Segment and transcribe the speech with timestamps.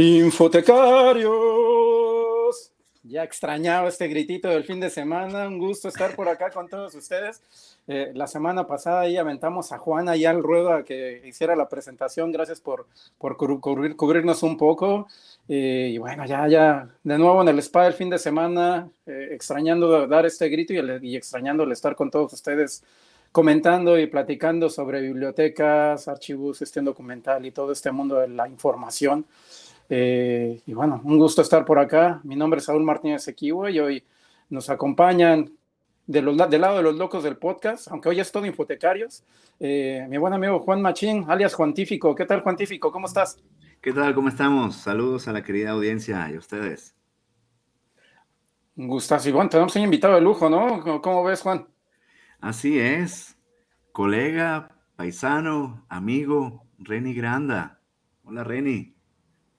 [0.00, 2.70] Infotecarios.
[3.02, 5.48] Ya extrañaba este gritito del fin de semana.
[5.48, 7.42] Un gusto estar por acá con todos ustedes.
[7.88, 12.30] Eh, la semana pasada ahí aventamos a Juana y al ruedo que hiciera la presentación.
[12.30, 12.86] Gracias por,
[13.18, 15.08] por cubrirnos un poco.
[15.48, 19.30] Eh, y bueno, ya, ya, de nuevo en el spa el fin de semana, eh,
[19.32, 22.84] extrañando dar este grito y, y extrañando el estar con todos ustedes
[23.32, 29.26] comentando y platicando sobre bibliotecas, archivos, este documental y todo este mundo de la información.
[29.88, 32.20] Eh, y bueno, un gusto estar por acá.
[32.24, 34.04] Mi nombre es Saúl Martínez Equivo y hoy
[34.50, 35.52] nos acompañan
[36.08, 39.24] de los, del lado de los locos del podcast, aunque hoy es todo infotecarios,
[39.60, 42.14] eh, mi buen amigo Juan Machín, alias Juantífico.
[42.14, 42.90] ¿Qué tal, Juantífico?
[42.90, 43.38] ¿Cómo estás?
[43.82, 44.14] ¿Qué tal?
[44.14, 44.76] ¿Cómo estamos?
[44.76, 46.94] Saludos a la querida audiencia y a ustedes.
[48.76, 49.28] Un gustazo.
[49.28, 51.02] Y bueno, tenemos un invitado de lujo, ¿no?
[51.02, 51.68] ¿Cómo ves, Juan?
[52.40, 53.36] Así es.
[53.92, 57.80] Colega, paisano, amigo, Reni Granda.
[58.24, 58.97] Hola, Reni.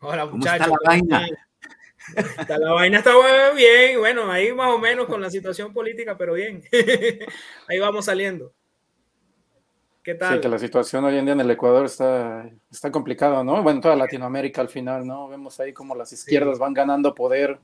[0.02, 0.68] Hola muchachos.
[0.68, 1.28] Está la vaina?
[2.48, 3.12] la vaina está
[3.54, 6.64] bien, bueno, ahí más o menos con la situación política, pero bien.
[7.68, 8.54] ahí vamos saliendo.
[10.02, 10.36] ¿Qué tal?
[10.36, 13.62] Sí, que la situación hoy en día en el Ecuador está, está complicada, ¿no?
[13.62, 15.28] Bueno, toda Latinoamérica al final, ¿no?
[15.28, 17.60] Vemos ahí como las izquierdas van ganando poder.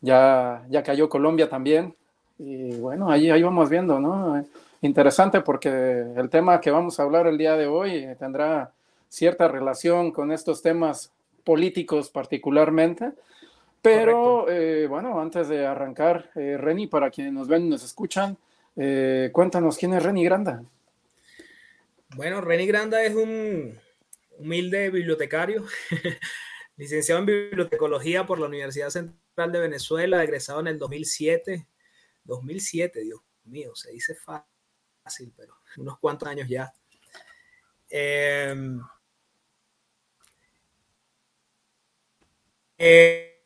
[0.00, 1.94] Ya, ya cayó Colombia también.
[2.36, 4.44] Y bueno, ahí, ahí vamos viendo, ¿no?
[4.80, 8.72] Interesante porque el tema que vamos a hablar el día de hoy tendrá
[9.08, 11.12] cierta relación con estos temas
[11.44, 13.12] políticos particularmente.
[13.84, 18.38] Pero eh, bueno, antes de arrancar, eh, Reni, para quienes nos ven y nos escuchan,
[18.76, 20.64] eh, cuéntanos quién es Reni Granda.
[22.16, 23.78] Bueno, Reni Granda es un
[24.38, 25.66] humilde bibliotecario,
[26.78, 31.66] licenciado en bibliotecología por la Universidad Central de Venezuela, egresado en el 2007.
[32.24, 36.72] 2007, Dios mío, se dice fácil, pero unos cuantos años ya.
[42.86, 43.40] Eh,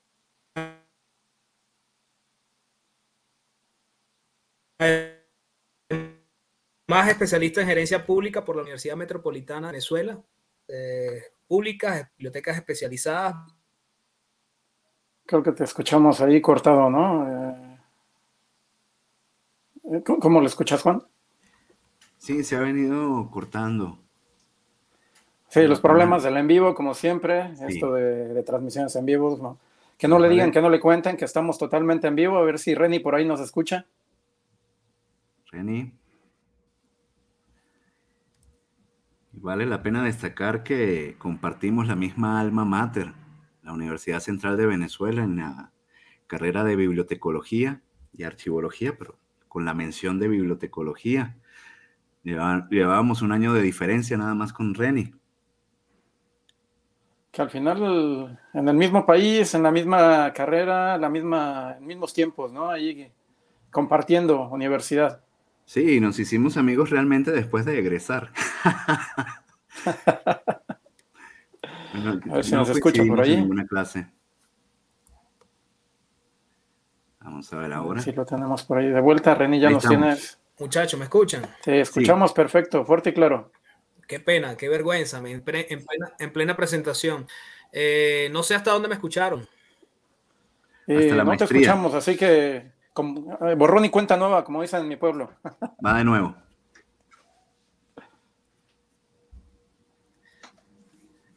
[6.89, 10.21] más especialista en gerencia pública por la Universidad Metropolitana de Venezuela,
[10.67, 13.37] eh, públicas, bibliotecas especializadas.
[15.25, 17.79] Creo que te escuchamos ahí cortado, ¿no?
[19.85, 21.07] Eh, ¿Cómo lo escuchas, Juan?
[22.17, 24.01] Sí, se ha venido cortando.
[25.49, 29.59] Sí, los problemas del en vivo, como siempre, esto de, transmisiones en vivo,
[29.97, 32.59] que no le digan, que no le cuenten, que estamos totalmente en vivo, a ver
[32.59, 33.87] si Reni por ahí nos escucha.
[35.51, 35.95] Reni.
[39.33, 43.15] Vale la pena destacar que compartimos la misma alma mater,
[43.63, 45.73] la Universidad Central de Venezuela, en la
[46.27, 47.81] carrera de bibliotecología
[48.13, 49.17] y archivología, pero
[49.49, 51.39] con la mención de bibliotecología.
[52.23, 55.15] Llevábamos un año de diferencia nada más con Reni
[57.31, 62.13] que al final en el mismo país, en la misma carrera, la misma, en mismos
[62.13, 62.71] tiempos, ¿no?
[62.71, 63.11] Ahí
[63.71, 65.21] compartiendo universidad.
[65.65, 68.31] Sí, nos hicimos amigos realmente después de egresar.
[68.65, 70.41] a
[72.33, 73.35] ver si nos escucha por ahí.
[73.35, 74.07] Una clase.
[77.21, 78.01] Vamos a ver ahora.
[78.01, 80.17] Si lo tenemos por ahí de vuelta, Reni ya nos tiene.
[80.59, 81.43] Muchachos, ¿me escuchan?
[81.63, 83.53] Sí, escuchamos perfecto, fuerte y claro.
[84.09, 85.43] Qué pena, qué vergüenza, en,
[86.33, 87.29] plena, presentación.
[87.71, 89.47] Eh, no sé hasta dónde me escucharon.
[90.87, 94.97] Eh, no te escuchamos, así que eh, borrón y cuenta nueva, como dicen en mi
[94.97, 95.31] pueblo.
[95.85, 96.35] Va de nuevo.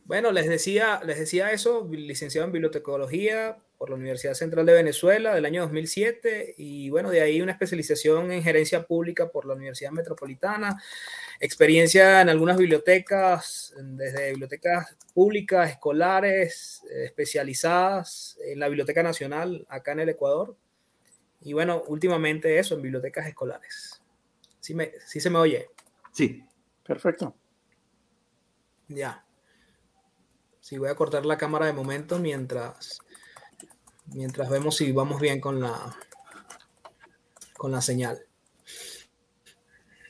[0.05, 5.33] Bueno, les decía, les decía eso, licenciado en bibliotecología, por la Universidad Central de Venezuela
[5.33, 9.89] del año 2007 y bueno, de ahí una especialización en gerencia pública por la Universidad
[9.89, 10.79] Metropolitana,
[11.39, 19.93] experiencia en algunas bibliotecas, desde bibliotecas públicas, escolares, eh, especializadas en la Biblioteca Nacional acá
[19.93, 20.55] en el Ecuador
[21.41, 23.99] y bueno, últimamente eso, en bibliotecas escolares.
[24.59, 25.69] ¿Sí, me, sí se me oye?
[26.11, 26.45] Sí.
[26.85, 27.35] Perfecto.
[28.89, 29.25] Ya.
[30.59, 33.01] Sí, voy a cortar la cámara de momento mientras
[34.07, 35.95] mientras vemos si vamos bien con la
[37.57, 38.19] con la señal.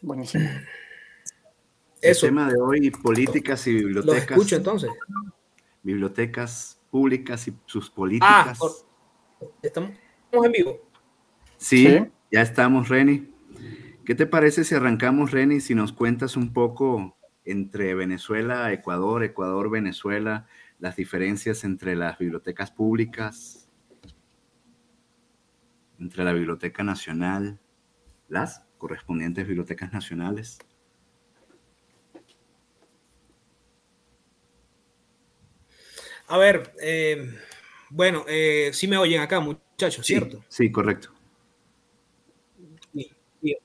[0.02, 0.50] Buenísimo.
[2.02, 2.26] Eso.
[2.26, 4.30] El tema de hoy, políticas y bibliotecas.
[4.30, 4.90] Lo escucho entonces.
[5.84, 8.60] Bibliotecas públicas y sus políticas.
[8.60, 9.92] Ah, estamos
[10.32, 10.82] en vivo.
[11.58, 12.00] Sí,
[12.32, 13.30] ya estamos, Reni.
[14.04, 19.70] ¿Qué te parece si arrancamos, Reni, si nos cuentas un poco entre Venezuela, Ecuador, Ecuador,
[19.70, 20.48] Venezuela,
[20.80, 23.61] las diferencias entre las bibliotecas públicas
[26.02, 27.60] entre la Biblioteca Nacional,
[28.28, 30.58] las correspondientes bibliotecas nacionales.
[36.28, 37.30] A ver, eh,
[37.90, 40.44] bueno, eh, sí me oyen acá, muchachos, ¿cierto?
[40.48, 41.14] Sí, correcto.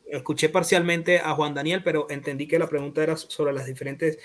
[0.06, 4.18] escuché parcialmente a Juan Daniel, pero entendí que la pregunta era sobre las diferentes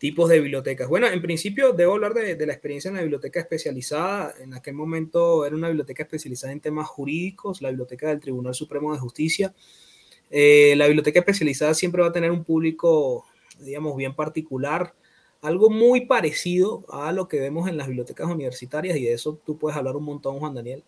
[0.00, 0.88] tipos de bibliotecas.
[0.88, 4.34] Bueno, en principio debo hablar de, la experiencia en la biblioteca especializada.
[4.40, 8.94] En aquel momento era una biblioteca especializada en temas jurídicos, la biblioteca del Tribunal Supremo
[8.94, 9.54] de Justicia.
[10.30, 13.26] Eh, la biblioteca especializada siempre va a tener un público,
[13.58, 14.94] digamos, bien particular,
[15.42, 19.58] algo muy parecido a lo que vemos en las bibliotecas universitarias y de eso tú
[19.58, 20.82] puedes hablar un montón, Juan Daniel.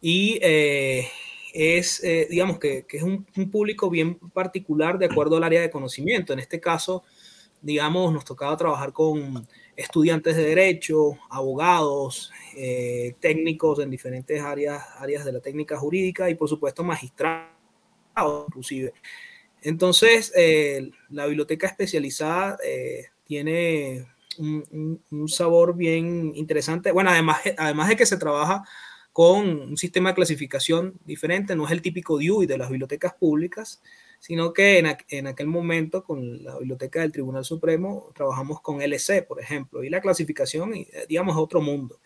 [0.00, 1.06] Y eh,
[1.52, 5.70] es, eh, digamos, que, es un, un, público bien particular de acuerdo al área de
[5.70, 6.32] conocimiento.
[6.32, 7.04] En este caso,
[7.62, 15.24] digamos, nos tocaba trabajar con estudiantes de derecho, abogados, eh, técnicos en diferentes áreas, áreas
[15.24, 17.52] de la técnica jurídica y por supuesto magistrados
[18.48, 18.92] inclusive.
[19.62, 24.06] Entonces, eh, la biblioteca especializada eh, tiene
[24.38, 26.90] un, sabor bien interesante.
[26.90, 28.64] Bueno, además, además de que se trabaja
[29.12, 33.82] con un sistema de clasificación diferente, no es el típico DUI de las bibliotecas públicas,
[34.22, 39.40] sino que en, aquel momento con la biblioteca del Tribunal Supremo trabajamos con LC, por
[39.40, 41.98] ejemplo, y la clasificación, eh, digamos, es otro mundo,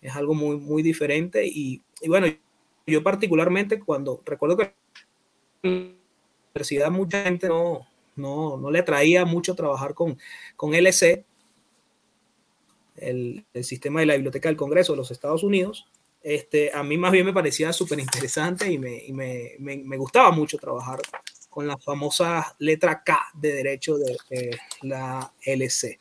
[0.00, 2.28] es algo muy, muy diferente y, bueno,
[2.86, 4.74] yo particularmente cuando recuerdo que
[5.64, 10.16] en la universidad mucha gente no, no, no le traía mucho trabajar con,
[10.54, 11.24] con LC,
[12.94, 15.88] el, el, sistema de la Biblioteca del Congreso de los Estados Unidos,
[16.22, 19.96] este, a mí más bien me parecía súper interesante y, me, y me, me, me,
[19.96, 21.00] gustaba mucho trabajar
[21.56, 25.98] con la famosa letra K de derecho de, la LC.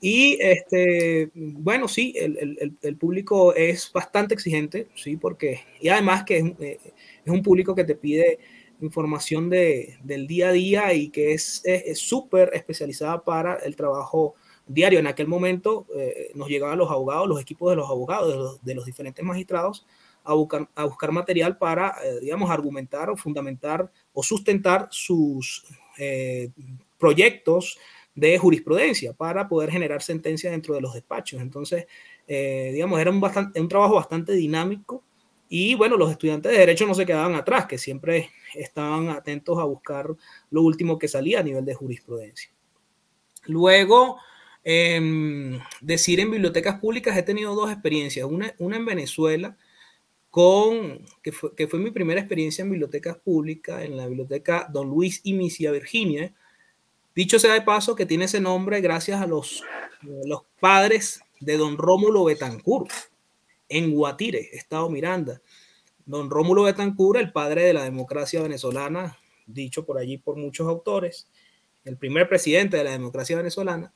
[0.00, 6.38] Y este, bueno, sí, el, el, público es bastante exigente, sí, porque, y además que
[6.38, 6.80] es, eh,
[7.24, 8.40] es un público que te pide
[8.80, 11.62] información de, del día a día y que es
[11.94, 14.34] súper especializada para el trabajo
[14.66, 14.98] diario.
[14.98, 18.64] En aquel momento eh, nos llegaban los abogados, los equipos de los abogados, de los,
[18.64, 19.86] de los diferentes magistrados,
[20.24, 25.64] a buscar, a buscar material para, eh, digamos, argumentar o fundamentar o sustentar sus
[25.98, 26.50] eh,
[26.98, 27.78] proyectos
[28.14, 31.40] de jurisprudencia para poder generar sentencia dentro de los despachos.
[31.40, 31.86] Entonces,
[32.26, 35.02] eh, digamos, era un, bastante, un trabajo bastante dinámico
[35.48, 39.64] y bueno, los estudiantes de derecho no se quedaban atrás, que siempre estaban atentos a
[39.64, 40.06] buscar
[40.50, 42.50] lo último que salía a nivel de jurisprudencia.
[43.46, 44.18] Luego,
[44.62, 49.56] eh, decir en bibliotecas públicas, he tenido dos experiencias, una, una en Venezuela,
[50.30, 54.88] con, que fue, que fue mi primera experiencia en bibliotecas públicas, en la biblioteca Don
[54.88, 56.32] Luis y Misia, Virginia.
[57.14, 59.62] Dicho sea de paso que tiene ese nombre gracias a los,
[60.24, 62.90] los padres de don Rómulo Betancourt,
[63.68, 65.40] en Guatire, Estado Miranda.
[66.06, 71.28] Don Rómulo Betancourt, el padre de la democracia venezolana, dicho por allí por muchos autores,
[71.84, 73.92] el primer presidente de la democracia venezolana,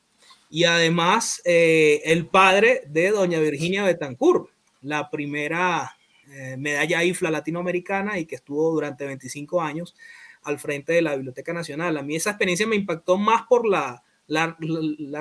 [0.49, 4.49] y además eh, el padre de doña Virginia Betancourt,
[4.81, 5.94] la primera
[6.31, 9.95] eh, medalla IFLA latinoamericana y que estuvo durante 25 años
[10.43, 11.97] al frente de la Biblioteca Nacional.
[11.97, 14.55] A mí esa experiencia me impactó más por la, la,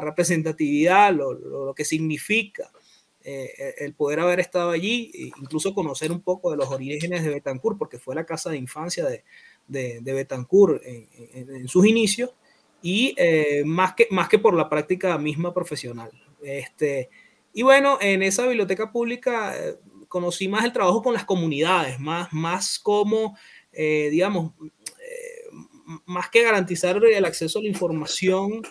[0.01, 2.71] representatividad, lo, lo, que significa
[3.23, 7.31] eh, el poder haber estado allí, e incluso conocer un poco de los orígenes de
[7.31, 9.25] Betancourt, porque fue la casa de infancia de,
[9.67, 12.31] de, de Betancourt en, sus inicios,
[12.83, 16.11] y eh, más, que, más que por la práctica misma profesional.
[16.43, 17.09] Este,
[17.55, 19.55] y bueno, en esa biblioteca pública
[20.15, 23.37] conocí más el trabajo con las comunidades, más, más como,
[23.73, 25.51] eh, digamos, eh,
[26.07, 28.63] más que garantizar el acceso a la información,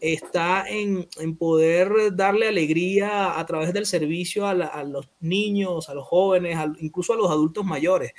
[0.00, 6.06] está en, en poder darle alegría a través del servicio a, los niños, a los
[6.06, 8.12] jóvenes, incluso a los adultos mayores.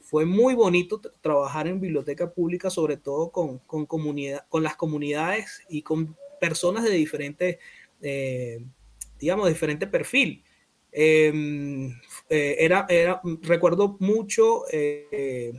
[0.00, 5.62] Fue muy bonito trabajar en biblioteca pública, sobre todo con, con, comunidad, con las comunidades
[5.68, 7.58] y con personas de diferentes,
[8.02, 8.64] eh,
[9.20, 10.42] digamos, diferente perfil.
[10.98, 11.92] Eh,
[12.30, 15.52] eh, era, era, recuerdo mucho eh,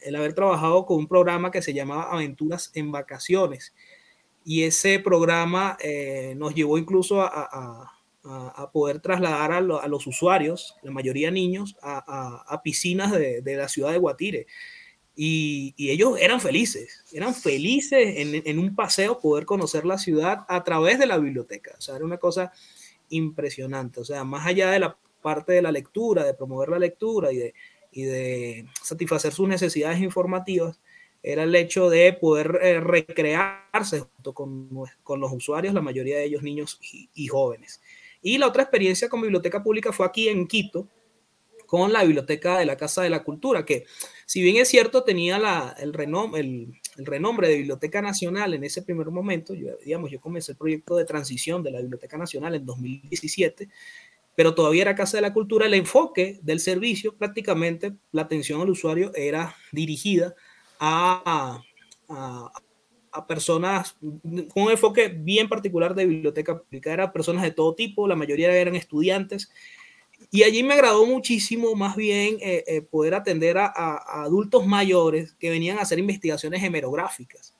[0.00, 3.74] el haber trabajado con un programa que se llamaba Aventuras en Vacaciones.
[4.44, 9.88] Y ese programa eh, nos llevó incluso a, a, a poder trasladar a, lo, a,
[9.88, 14.46] los usuarios, la mayoría niños, a, piscinas de, de, la ciudad de Guatire.
[15.16, 20.44] Y, y, ellos eran felices, eran felices en, en, un paseo poder conocer la ciudad
[20.48, 21.74] a través de la biblioteca.
[21.78, 22.52] O sea, era una cosa
[23.14, 24.00] impresionante.
[24.00, 27.36] O sea, más allá de la parte de la lectura, de promover la lectura y
[27.36, 27.54] de,
[27.90, 30.80] y de satisfacer sus necesidades informativas,
[31.22, 34.68] era el hecho de poder eh, recrearse junto con,
[35.02, 36.78] con, los usuarios, la mayoría de ellos niños
[37.14, 37.80] y, jóvenes.
[38.20, 40.86] Y la otra experiencia con biblioteca pública fue aquí en Quito,
[41.66, 43.84] con la biblioteca de la Casa de la Cultura, que
[44.26, 48.64] si bien es cierto tenía la, el, renom el, el renombre de Biblioteca Nacional en
[48.64, 52.54] ese primer momento, yo, digamos, yo comencé el proyecto de transición de la Biblioteca Nacional
[52.54, 53.68] en 2017,
[54.36, 58.70] pero todavía era Casa de la Cultura, el enfoque del servicio, prácticamente la atención al
[58.70, 60.34] usuario era dirigida
[60.80, 61.62] a,
[62.08, 62.52] a,
[63.12, 68.08] a personas con un enfoque bien particular de biblioteca pública, eran personas de todo tipo,
[68.08, 69.50] la mayoría eran estudiantes,
[70.34, 75.48] y allí me agradó muchísimo más bien eh, eh, poder atender a, adultos mayores que
[75.48, 77.54] venían a hacer investigaciones hemerográficas.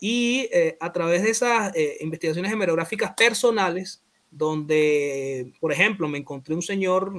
[0.00, 6.62] Y eh, a través de esas investigaciones hemerográficas personales, donde, por ejemplo, me encontré un
[6.62, 7.12] señor,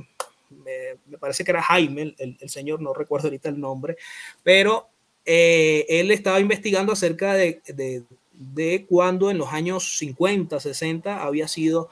[0.50, 3.96] me, parece que era Jaime, el, señor, no recuerdo ahorita el nombre,
[4.44, 4.90] pero
[5.24, 11.90] él estaba investigando acerca de, de, de, cuando en los años 50, 60 había sido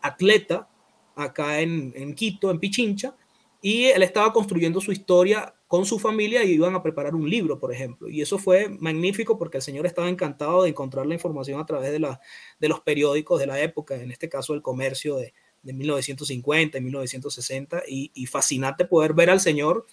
[0.00, 0.68] atleta
[1.16, 3.14] acá en, Quito, en Pichincha,
[3.60, 7.58] y él estaba construyendo su historia con su familia y iban a preparar un libro,
[7.58, 8.08] por ejemplo.
[8.08, 11.92] Y eso fue magnífico porque el señor estaba encantado de encontrar la información a través
[11.92, 12.20] de, la,
[12.58, 16.80] de los periódicos de la época, en este caso el comercio de, de 1950 y
[16.80, 19.86] 1960, y, fascinante poder ver al señor,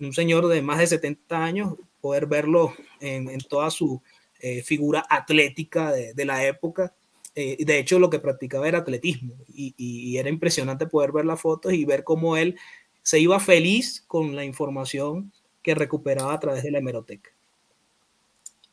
[0.00, 4.02] un señor de más de 70 años, poder verlo en, toda su
[4.40, 6.94] eh, figura atlética de, de la época
[7.34, 11.72] eh, de hecho, lo que practicaba era atletismo y, era impresionante poder ver las fotos
[11.72, 12.58] y ver cómo él
[13.02, 15.32] se iba feliz con la información
[15.62, 17.30] que recuperaba a través de la hemeroteca.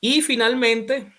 [0.02, 1.14] Y finalmente,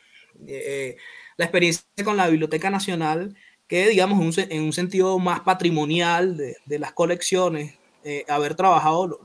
[0.47, 0.97] eh,
[1.37, 6.93] la experiencia con la Biblioteca Nacional, que digamos en un, sentido más patrimonial de, las
[6.93, 9.21] colecciones, eh, haber trabajado,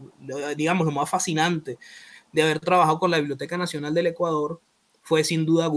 [0.55, 1.77] digamos, lo más fascinante
[2.31, 4.59] de haber trabajado con la Biblioteca Nacional del Ecuador
[5.01, 5.69] fue sin duda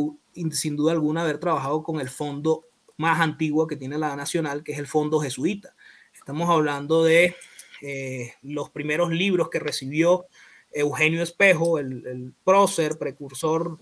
[0.52, 2.64] sin duda alguna haber trabajado con el fondo
[2.96, 5.74] más antiguo que tiene la Nacional, que es el Fondo Jesuita.
[6.14, 7.34] Estamos hablando de
[7.82, 10.26] eh, los primeros libros que recibió
[10.72, 13.78] Eugenio Espejo, el, prócer, precursor,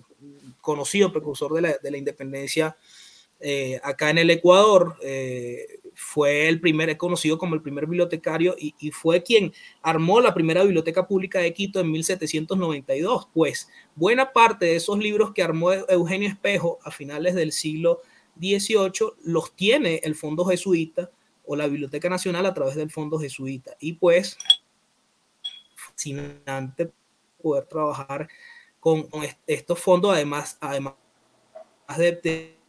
[0.61, 2.77] conocido precursor de la, de la independencia
[3.41, 4.97] eh, acá en el Ecuador.
[5.03, 10.21] Eh, fue el primer, es conocido como el primer bibliotecario y, y, fue quien armó
[10.21, 13.29] la primera biblioteca pública de Quito en 1792.
[13.33, 18.03] Pues buena parte de esos libros que armó Eugenio Espejo a finales del siglo
[18.39, 21.11] XVIII los tiene el Fondo Jesuita
[21.47, 23.77] o la Biblioteca Nacional a través del Fondo Jesuita.
[23.81, 24.39] Y pues,
[25.75, 26.91] fascinante
[27.41, 28.29] poder trabajar
[28.81, 29.09] con,
[29.47, 30.95] estos fondos, además, además
[31.97, 32.64] de de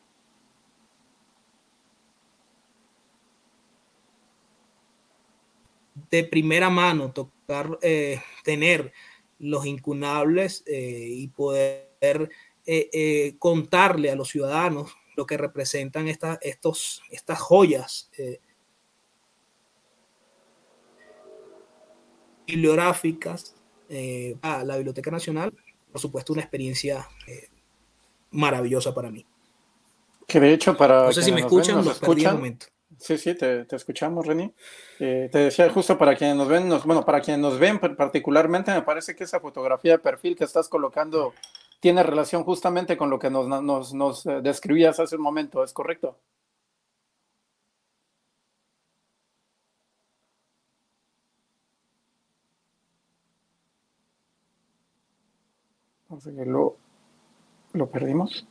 [6.32, 8.92] primera mano, tocar, eh, tener
[9.40, 12.30] los incunables eh, y poder
[12.66, 18.12] eh, contarle a los ciudadanos lo que representan estos, estas joyas
[22.46, 23.56] bibliográficas
[24.42, 25.54] a la Biblioteca Nacional,
[25.92, 27.08] por supuesto, una experiencia
[28.32, 29.26] maravillosa para mí.
[30.28, 31.06] Que de hecho, para.
[31.06, 32.68] No sé si me escuchan, ven, escuchan, momento.
[32.98, 34.54] Sí, sí, te, escuchamos, Reni.
[35.00, 38.72] Eh, te decía justo para quienes nos ven, nos, bueno, para quienes nos ven particularmente,
[38.72, 41.34] me parece que esa fotografía de perfil que estás colocando
[41.80, 46.18] tiene relación justamente con lo que nos, eh, describías hace un momento, ¿es correcto?
[56.46, 56.78] lo,
[57.74, 58.48] lo perdimos.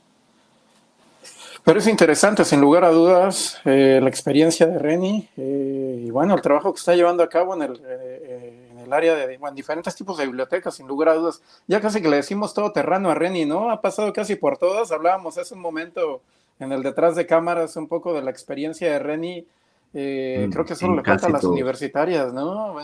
[1.65, 6.35] Pero es interesante, sin lugar a dudas, eh, la experiencia de Reni eh, y bueno,
[6.35, 9.57] el trabajo que está llevando a cabo en el, eh, en el área de bueno,
[9.57, 11.41] diferentes tipos de bibliotecas, sin lugar a dudas.
[11.67, 13.71] Ya casi que le decimos todo terreno a Reni, ¿no?
[13.71, 14.93] Ha pasado casi por todas.
[14.93, 16.21] Hablábamos hace un momento
[16.61, 19.47] en el detrás de cámaras un poco de la experiencia de Reni.
[19.95, 22.77] Mm, creo que solo le falta a las universitarias, ¿no?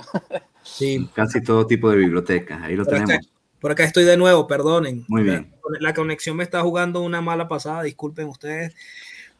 [0.62, 3.28] sí, casi todo tipo de biblioteca, ahí lo tenemos.
[3.60, 5.04] Por acá estoy de nuevo, perdonen.
[5.08, 5.52] Muy bien.
[5.80, 8.74] La, conexión me está jugando una mala pasada, disculpen ustedes.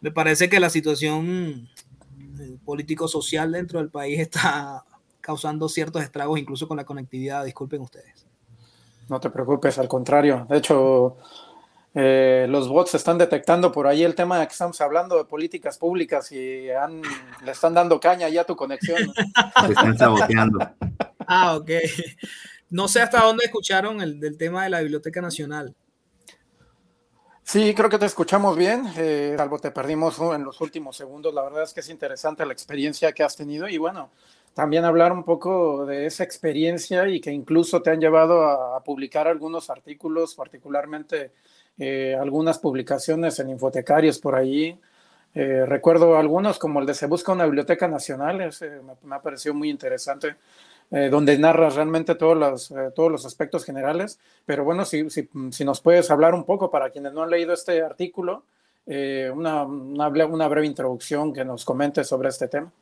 [0.00, 1.68] Me parece que la situación
[2.38, 4.84] eh, político-social dentro del país está
[5.20, 7.44] causando ciertos estragos, incluso con la conectividad.
[7.44, 8.26] Disculpen ustedes.
[9.08, 10.46] No te preocupes, al contrario.
[10.48, 11.16] De hecho,
[11.94, 15.78] eh, los bots están detectando por ahí el tema de que estamos hablando de políticas
[15.78, 19.12] públicas y le están dando caña ya a tu conexión.
[19.66, 20.58] Se están saboteando.
[21.32, 21.70] Ah, ok.
[22.70, 25.74] No sé hasta dónde escucharon el del tema de la Biblioteca Nacional.
[27.42, 31.34] Sí, creo que te escuchamos bien, eh, salvo te perdimos en los últimos segundos.
[31.34, 34.10] La verdad es que es interesante la experiencia que has tenido y bueno,
[34.54, 39.26] también hablar un poco de esa experiencia y que incluso te han llevado a, publicar
[39.26, 41.32] algunos artículos, particularmente
[41.76, 44.78] eh, algunas publicaciones en infotecarios por allí.
[45.34, 49.22] Eh, recuerdo algunos como el de Se Busca una Biblioteca Nacional, ese me, me ha
[49.22, 50.36] parecido muy interesante
[50.90, 54.18] eh, donde narras realmente todos los, eh, todos los aspectos generales.
[54.46, 57.52] Pero bueno, si, si, si, nos puedes hablar un poco para quienes no han leído
[57.52, 58.44] este artículo,
[58.86, 62.72] eh, una, una, una breve introducción que nos comente sobre este tema.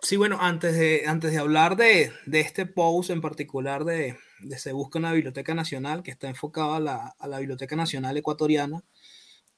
[0.00, 4.58] Sí, bueno, antes de, antes de hablar de, de este post en particular de, de,
[4.58, 8.82] Se Busca una Biblioteca Nacional, que está enfocado a a la Biblioteca Nacional Ecuatoriana,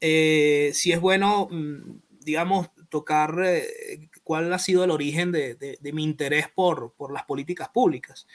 [0.01, 5.79] eh, sí es bueno, mm, digamos, tocar eh, cuál ha sido el origen de, de,
[5.81, 8.29] de mi interés por, por, las políticas públicas.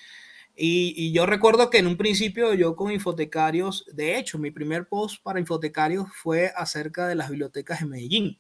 [0.54, 4.90] Y, y, yo recuerdo que en un principio yo con infotecarios, de hecho, mi primer
[4.90, 8.40] post para infotecarios fue acerca de las bibliotecas en Medellín.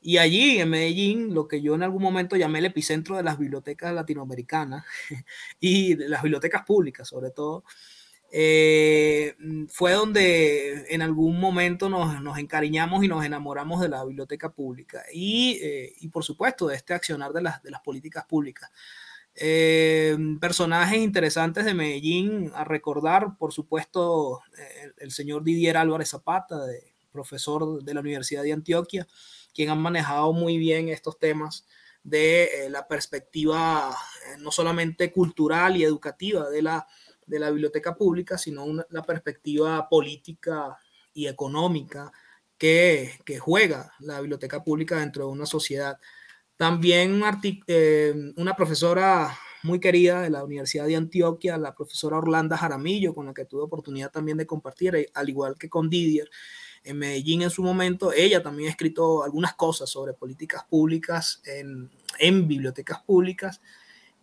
[0.00, 3.38] Y allí en Medellín, lo que yo en algún momento llamé el epicentro de las
[3.38, 4.86] bibliotecas latinoamericanas
[5.60, 7.64] y de las bibliotecas públicas sobre todo,
[8.34, 9.36] eh,
[9.68, 15.04] fue donde en algún momento nos, nos, encariñamos y nos enamoramos de la biblioteca pública
[15.12, 18.70] y, eh, y por supuesto de este accionar de las, de las políticas públicas.
[19.34, 24.40] Eh, personajes interesantes de Medellín a recordar, por supuesto,
[24.82, 29.06] el, el señor Didier Álvarez Zapata, de, profesor de la Universidad de Antioquia,
[29.52, 31.66] quien han manejado muy bien estos temas
[32.02, 33.94] de la perspectiva
[34.38, 36.86] no solamente cultural y educativa de la,
[37.26, 40.78] de la biblioteca pública, sino una, la perspectiva política
[41.14, 42.12] y económica
[42.58, 45.98] que, juega la biblioteca pública dentro de una sociedad.
[46.56, 47.20] También
[47.66, 53.26] eh, una profesora muy querida de la Universidad de Antioquia, la profesora Orlando Jaramillo, con
[53.26, 56.30] la que tuve oportunidad también de compartir, al igual que con Didier,
[56.84, 58.12] en Medellín en su momento.
[58.12, 63.60] Ella también ha escrito algunas cosas sobre políticas públicas en bibliotecas públicas.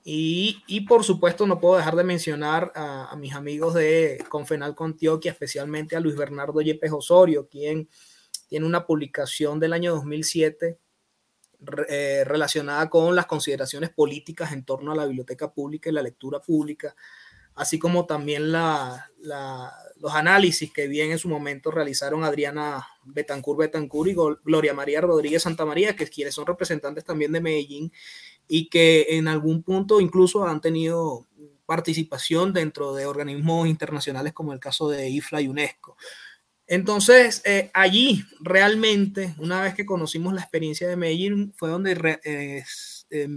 [0.03, 5.95] Y, por supuesto no puedo dejar de mencionar a, mis amigos de Confenal Antioquia, especialmente
[5.95, 7.89] a Luis Bernardo Yepes Osorio, quien
[8.47, 10.79] tiene una publicación del año 2007
[11.89, 16.39] eh, relacionada con las consideraciones políticas en torno a la biblioteca pública y la lectura
[16.39, 16.95] pública,
[17.55, 24.15] así como también los análisis que bien en su momento realizaron Adriana Betancur Betancur y
[24.43, 27.91] Gloria María Rodríguez Santamaría, que quienes son representantes también de Medellín
[28.49, 31.27] y que en algún punto incluso han tenido
[31.67, 35.95] participación dentro de organismos internacionales como el caso de IFLA y UNESCO.
[36.65, 42.19] Entonces, eh, allí realmente, una vez que conocimos la experiencia de Medellín, fue donde re,
[42.23, 42.63] eh,
[43.11, 43.27] eh,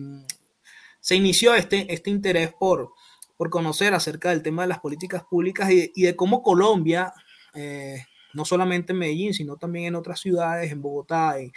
[0.99, 2.93] se inició este, este interés por,
[3.37, 7.13] por conocer acerca del tema de las políticas públicas y, y de cómo Colombia,
[7.55, 11.53] eh, no solamente en Medellín, sino también en otras ciudades, en Bogotá, en,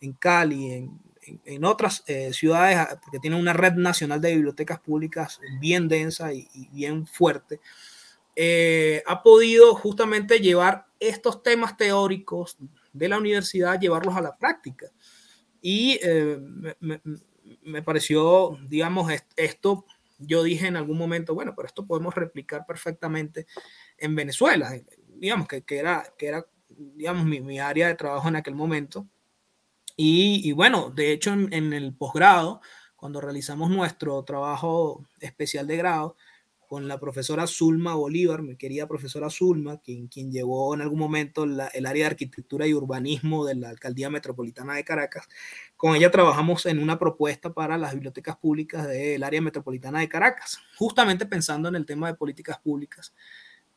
[0.00, 4.34] en Cali, en, en, en otras eh, ciudades, ah, porque tiene una red nacional de
[4.34, 7.60] bibliotecas públicas bien densa y, y bien fuerte,
[8.34, 12.58] eh, ha podido justamente llevar estos temas teóricos
[12.92, 14.90] de la universidad, llevarlos a la práctica.
[15.62, 16.38] Y eh,
[16.80, 17.00] me,
[17.62, 19.86] me, pareció, digamos, esto
[20.18, 23.46] yo dije en algún momento, bueno, pero esto podemos replicar perfectamente
[23.98, 24.72] en Venezuela,
[25.08, 29.06] digamos que, que era, que era digamos, mi, mi, área de trabajo en aquel momento.
[29.96, 32.60] Y, bueno, de hecho, en, en el posgrado,
[32.96, 36.16] cuando realizamos nuestro trabajo especial de grado,
[36.68, 41.46] con la profesora Zulma Bolívar, mi querida profesora Zulma, quien, quien llevó en algún momento
[41.46, 45.28] la, el área de arquitectura y urbanismo de la Alcaldía Metropolitana de Caracas.
[45.76, 50.58] Con ella trabajamos en una propuesta para las bibliotecas públicas del área metropolitana de Caracas,
[50.76, 53.14] justamente pensando en el tema de políticas públicas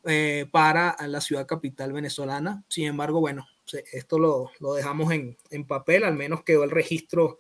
[0.05, 2.63] eh, para la ciudad capital venezolana.
[2.69, 7.39] Sin embargo, bueno, esto lo, lo dejamos en, en, papel, al menos quedó el registro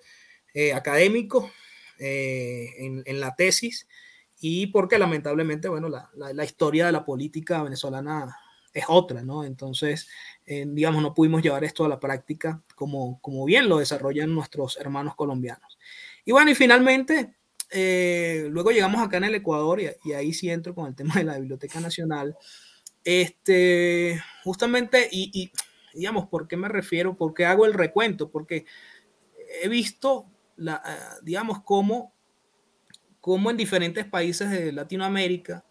[0.53, 1.51] eh, académico
[1.99, 3.87] eh, en, en la tesis
[4.39, 8.37] y porque lamentablemente, bueno, la, la, historia de la política venezolana
[8.73, 9.43] es otra, ¿no?
[9.43, 10.07] Entonces,
[10.45, 14.77] eh, digamos, no pudimos llevar esto a la práctica como, como bien lo desarrollan nuestros
[14.77, 15.77] hermanos colombianos.
[16.23, 17.35] Y bueno, y finalmente,
[17.69, 21.25] eh, luego llegamos acá en el Ecuador y, ahí sí entro con el tema de
[21.25, 22.37] la Biblioteca Nacional.
[23.03, 25.51] Este, justamente, y
[25.93, 27.15] digamos, ¿por qué me refiero?
[27.15, 28.29] ¿Por qué hago el recuento?
[28.31, 28.65] Porque
[29.61, 32.13] he visto, la, uh, digamos, cómo
[33.21, 35.65] como en diferentes países de Latinoamérica,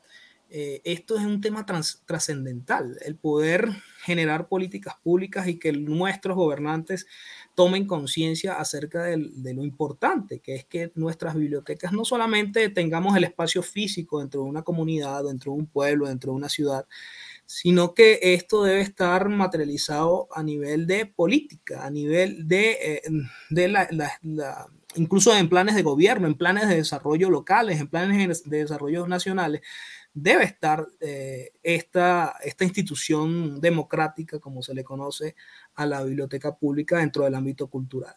[0.51, 1.67] eh, esto es un tema
[2.07, 3.69] trascendental, el poder
[4.03, 7.07] generar políticas públicas y que nuestros gobernantes
[7.55, 9.19] tomen conciencia acerca de,
[9.53, 14.49] lo importante que es que nuestras bibliotecas no solamente tengamos el espacio físico dentro de
[14.49, 16.87] una comunidad, dentro de un pueblo, dentro de una ciudad,
[17.51, 23.03] sino que esto debe estar materializado a nivel de política, a nivel de, eh,
[23.49, 23.89] de la,
[24.97, 29.63] incluso en planes de gobierno, en planes de desarrollo locales, en planes de desarrollo nacionales,
[30.13, 35.35] debe estar eh, esta, esta institución democrática, como se le conoce
[35.75, 38.15] a la biblioteca pública dentro del ámbito cultural.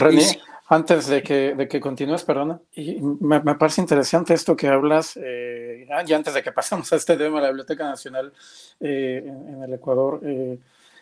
[0.00, 5.18] René, antes de que, de que continúes, perdona, y me, parece interesante esto que hablas,
[5.22, 8.32] eh, ya antes de que pasamos a este tema de la Biblioteca Nacional
[8.80, 10.58] eh, en, el Ecuador, eh,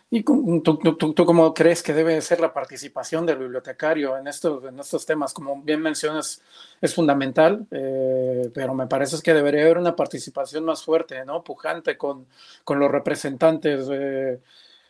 [0.09, 4.65] ¿y tú, tú, tú, cómo crees que debe ser la participación del bibliotecario en estos,
[4.65, 5.33] en estos temas?
[5.33, 6.41] Como bien mencionas,
[6.81, 11.43] es fundamental, pero me parece que debería haber una participación más fuerte, ¿no?
[11.43, 12.27] Pujante con,
[12.63, 13.87] con los representantes,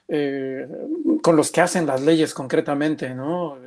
[0.07, 3.57] con los que hacen las leyes concretamente, ¿no?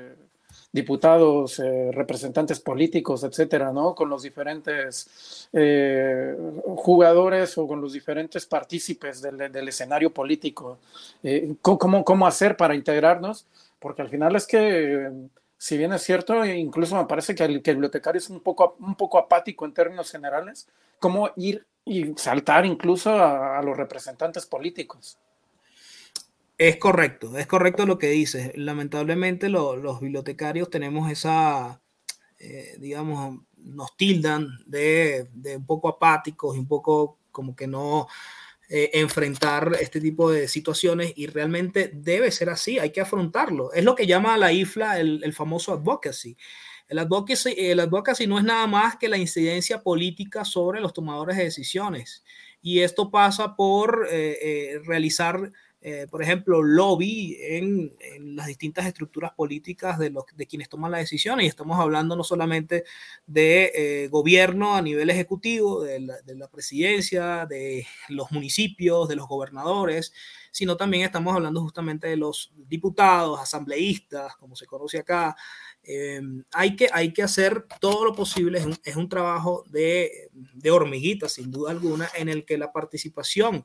[0.76, 3.94] diputados, eh, representantes políticos, etcétera, ¿no?
[3.94, 6.36] Con los diferentes eh,
[6.76, 10.78] jugadores o con los diferentes partícipes del, escenario político.
[11.22, 13.46] Eh, ¿cómo, ¿Cómo hacer para integrarnos?
[13.78, 15.10] Porque al final es que,
[15.56, 19.18] si bien es cierto, incluso me parece que el, bibliotecario es un poco, un poco
[19.18, 20.68] apático en términos generales,
[20.98, 25.18] ¿cómo ir y saltar incluso a los representantes políticos?
[26.58, 28.52] Es correcto, es correcto lo que dices.
[28.54, 31.82] Lamentablemente los bibliotecarios tenemos esa,
[32.38, 38.06] eh, digamos, nos tildan de, un poco apáticos y un poco como que no
[38.70, 43.70] eh, enfrentar este tipo de situaciones y realmente debe ser así, hay que afrontarlo.
[43.74, 46.38] Es lo que llama la IFLA el, famoso advocacy.
[46.88, 51.36] El advocacy, el advocacy no es nada más que la incidencia política sobre los tomadores
[51.36, 52.24] de decisiones.
[52.62, 55.52] Y esto pasa por eh, realizar
[55.88, 57.94] eh, por ejemplo, lobby en,
[58.34, 61.44] las distintas estructuras políticas de, los, de quienes toman las decisiones.
[61.44, 62.82] Y estamos hablando no solamente
[63.24, 70.12] de eh, gobierno a nivel ejecutivo, de la, presidencia, de los municipios, de los gobernadores,
[70.50, 75.36] sino también estamos hablando justamente de los diputados, asambleístas, como se conoce acá.
[75.84, 76.20] Eh,
[76.50, 80.70] hay, que, hay que hacer todo lo posible, es un, es un trabajo de, de
[80.72, 83.64] hormiguita, sin duda alguna, en el que la participación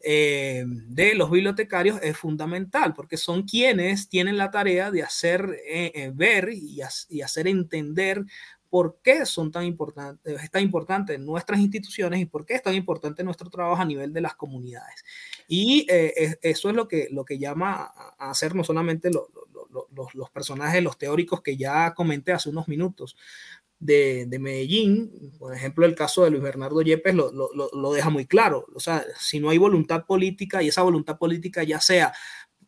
[0.00, 5.90] eh, de los bibliotecarios es fundamental, porque son quienes tienen la tarea de hacer eh,
[5.94, 8.24] eh, ver y, hacer entender
[8.70, 12.74] por qué son tan importantes, es tan importante nuestras instituciones y por qué es tan
[12.74, 15.04] importante nuestro trabajo a nivel de las comunidades.
[15.48, 20.98] Y eso es lo que, lo que llama a hacer no solamente los personajes, los
[20.98, 23.16] teóricos que ya comenté hace unos minutos,
[23.80, 28.66] de, Medellín, por ejemplo, el caso de Luis Bernardo Yepes lo, lo, deja muy claro.
[28.74, 32.12] O sea, si no hay voluntad política y esa voluntad política ya sea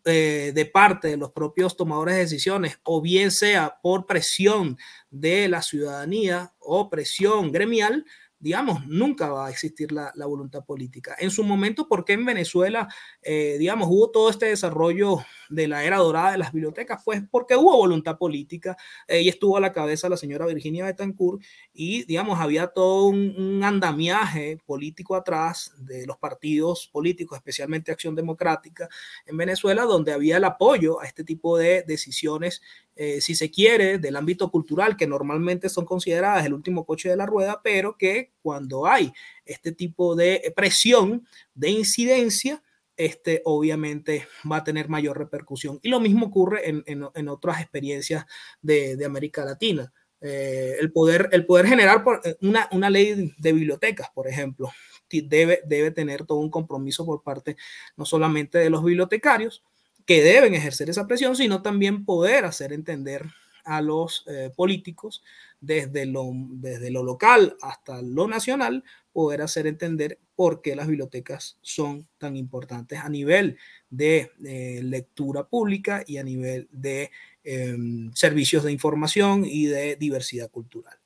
[0.05, 4.79] eh, de parte de los propios tomadores de decisiones o bien sea por presión
[5.11, 8.07] de la ciudadanía o presión gremial,
[8.41, 11.15] digamos, nunca va a existir la, voluntad política.
[11.19, 12.89] En su momento, ¿por qué en Venezuela,
[13.23, 17.03] eh, digamos, hubo todo este desarrollo de la era dorada de las bibliotecas?
[17.05, 18.77] Pues porque hubo voluntad política
[19.09, 24.59] y estuvo a la cabeza la señora Virginia Betancourt y, digamos, había todo un, andamiaje
[24.65, 28.89] político atrás de los partidos políticos, especialmente Acción Democrática
[29.27, 32.63] en Venezuela, donde había el apoyo a este tipo de decisiones
[33.03, 37.17] eh, si se quiere, del ámbito cultural, que normalmente son consideradas el último coche de
[37.17, 39.11] la rueda, pero que cuando hay
[39.47, 42.63] este tipo de presión, de incidencia,
[42.99, 45.81] este obviamente va a tener mayor repercusión.
[45.81, 48.27] Y lo mismo ocurre en, otras experiencias
[48.61, 49.91] de, América Latina.
[50.21, 54.71] Eh, el, poder, el poder generar eh, una, una ley de bibliotecas, por ejemplo,
[55.11, 57.57] debe, debe tener todo un compromiso por parte
[57.97, 59.65] no solamente de los bibliotecarios,
[60.11, 63.27] que deben ejercer esa presión, sino también poder hacer entender
[63.63, 65.23] a los eh, políticos
[65.61, 71.59] desde lo, desde lo local hasta lo nacional, poder hacer entender por qué las bibliotecas
[71.61, 73.57] son tan importantes a nivel
[73.89, 77.13] de eh, lectura pública y a nivel de
[77.45, 80.99] em, servicios de información y de diversidad cultural.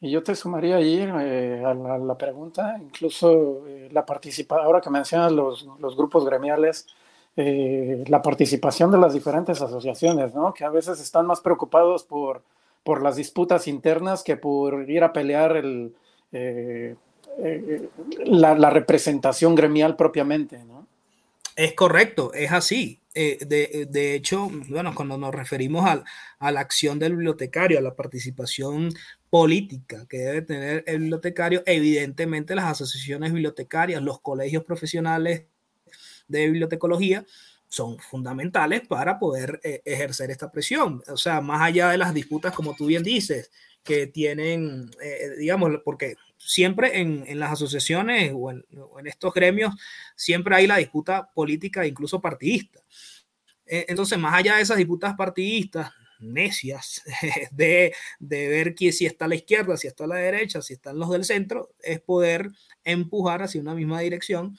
[0.00, 5.30] Y yo te sumaría ahí eh, a, la, pregunta, incluso la participación, ahora que mencionas
[5.30, 6.86] los, los grupos gremiales,
[7.36, 10.52] eh, la participación de las diferentes asociaciones, ¿no?
[10.52, 12.42] que a veces están más preocupados por,
[12.82, 15.94] por las disputas internas que por ir a pelear el,
[16.32, 16.96] eh,
[17.38, 17.88] eh,
[18.24, 20.64] la, representación gremial propiamente.
[20.64, 20.88] ¿no?
[21.54, 23.00] Es correcto, es así.
[23.14, 25.84] De, de, hecho, bueno, cuando nos referimos
[26.38, 28.90] a, la acción del bibliotecario, a la participación
[29.30, 35.44] política que debe tener el bibliotecario, evidentemente las asociaciones bibliotecarias, los colegios profesionales
[36.30, 37.24] de bibliotecología
[37.68, 41.02] son fundamentales para poder eh, ejercer esta presión.
[41.08, 43.50] O sea, más allá de las disputas, como tú bien dices,
[43.82, 48.64] que tienen, eh, digamos, porque siempre en, en las asociaciones o en,
[49.04, 49.74] estos gremios,
[50.16, 52.80] siempre hay la disputa política, incluso partidista.
[53.66, 57.02] E, entonces, más allá de esas disputas partidistas, necias,
[57.52, 60.74] de, de ver que si está a la izquierda, si está a la derecha, si
[60.74, 62.50] están los del centro, es poder
[62.84, 64.56] empujar hacia una misma dirección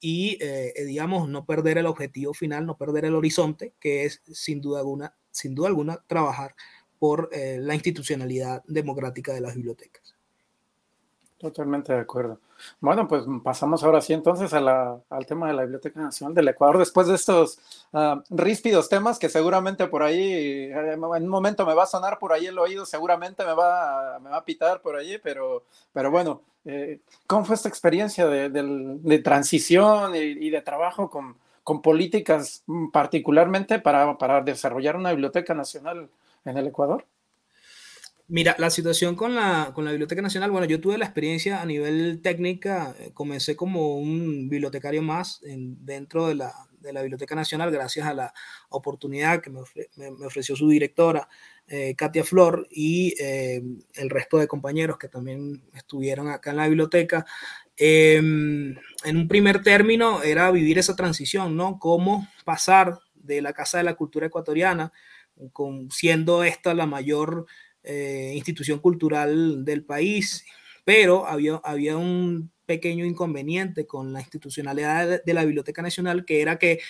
[0.00, 4.22] y, eh, eh, digamos, no perder el objetivo final, no perder el horizonte, que es
[4.32, 6.54] sin duda alguna sin duda alguna, trabajar
[6.98, 10.13] por eh, la institucionalidad democrática de las bibliotecas.
[11.44, 12.38] Totalmente de acuerdo.
[12.80, 17.06] Bueno, pues pasamos ahora sí entonces al tema de la Biblioteca Nacional del Ecuador, después
[17.06, 17.58] de estos
[17.92, 22.18] uh, ríspidos temas que seguramente por ahí, eh, en un momento me va a sonar
[22.18, 27.00] por ahí el oído, seguramente me va, a pitar por allí, pero, pero bueno, eh,
[27.26, 33.80] ¿cómo fue esta experiencia de, transición y, y, de trabajo con, con políticas mm, particularmente
[33.80, 36.08] para, para desarrollar una Biblioteca Nacional
[36.46, 37.04] en el Ecuador?
[38.26, 41.66] Mira, la situación con la, con la Biblioteca Nacional, bueno, yo tuve la experiencia a
[41.66, 47.34] nivel técnica, eh, comencé como un bibliotecario más en, dentro de la, de la, Biblioteca
[47.34, 48.32] Nacional gracias a la
[48.70, 49.60] oportunidad que me,
[49.96, 51.28] me, ofreció su directora,
[51.68, 53.62] eh, Katia Flor, y eh,
[53.94, 57.26] el resto de compañeros que también estuvieron acá en la biblioteca.
[57.76, 61.78] Em, en un primer término era vivir esa transición, ¿no?
[61.78, 64.92] Cómo pasar de la Casa de la Cultura Ecuatoriana,
[65.52, 67.46] con, siendo esta la mayor
[67.84, 70.44] eh, institución cultural del país,
[70.84, 76.58] pero había, había un pequeño inconveniente con la institucionalidad de, la Biblioteca Nacional, que era
[76.58, 76.80] que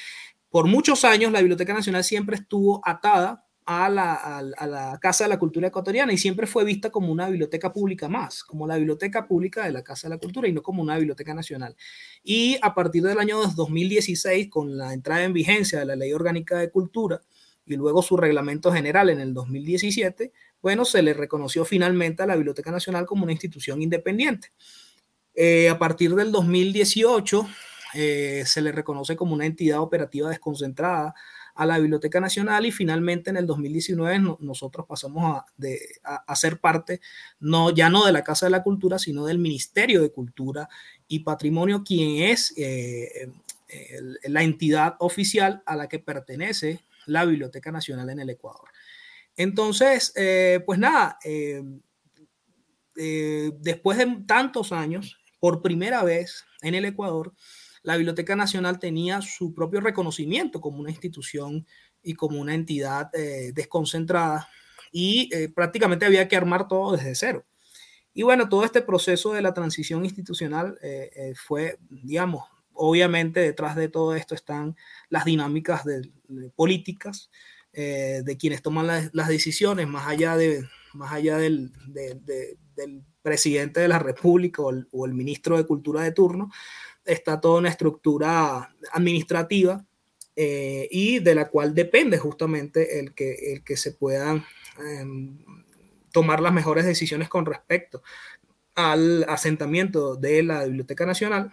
[0.51, 5.31] por muchos años la Biblioteca Nacional siempre estuvo atada a la, a, la, Casa de
[5.31, 9.27] la Cultura Ecuatoriana y siempre fue vista como una biblioteca pública más, como la biblioteca
[9.27, 11.75] pública de la Casa de la Cultura y no como una biblioteca nacional.
[12.23, 16.59] Y a partir del año 2016, con la entrada en vigencia de la Ley Orgánica
[16.59, 17.23] de Cultura
[17.67, 22.37] y luego su reglamento general en el 2017, bueno, se le reconoció finalmente a la
[22.37, 24.53] Biblioteca Nacional como una institución independiente.
[25.35, 27.47] Eh, a partir del 2018
[27.95, 31.15] eh, se le reconoce como una entidad operativa desconcentrada
[31.55, 35.43] a la Biblioteca Nacional y finalmente en el 2019 nosotros pasamos
[36.05, 37.01] a, ser parte,
[37.39, 40.69] no, ya no de la Casa de la Cultura, sino del Ministerio de Cultura
[41.07, 43.29] y Patrimonio, quien es eh,
[44.25, 48.69] la entidad oficial a la que pertenece la Biblioteca Nacional en el Ecuador.
[49.37, 51.63] Entonces, eh, pues nada, eh,
[52.97, 57.35] eh, después de tantos años, por primera vez en el Ecuador,
[57.83, 61.67] la Biblioteca Nacional tenía su propio reconocimiento como una institución
[62.03, 63.11] y como una entidad
[63.53, 64.49] desconcentrada
[64.91, 67.45] y prácticamente había que armar todo desde cero.
[68.15, 70.79] Y bueno, todo este proceso de la transición institucional
[71.35, 74.77] fue, digamos, obviamente detrás de todo esto están
[75.09, 76.11] las dinámicas de,
[76.55, 77.31] políticas
[77.73, 81.73] eh, de quienes toman las, decisiones, más allá, de, más allá del,
[83.23, 86.51] presidente de la República o el, ministro de Cultura de turno,
[87.05, 89.85] está toda una estructura administrativa
[90.37, 94.45] eh, y de la cual depende justamente el que, el que se puedan
[94.79, 95.39] em,
[96.13, 98.03] tomar las mejores decisiones con respecto
[98.75, 101.53] al asentamiento de la Biblioteca Nacional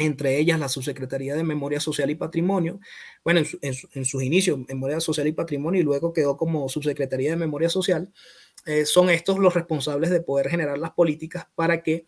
[0.00, 2.80] entre ellas la Subsecretaría de Memoria Social y Patrimonio,
[3.22, 7.68] bueno, en, sus inicios, Memoria Social y Patrimonio, y luego quedó como Subsecretaría de Memoria
[7.68, 8.10] Social,
[8.64, 12.06] eh, son estos los responsables de poder generar las políticas para que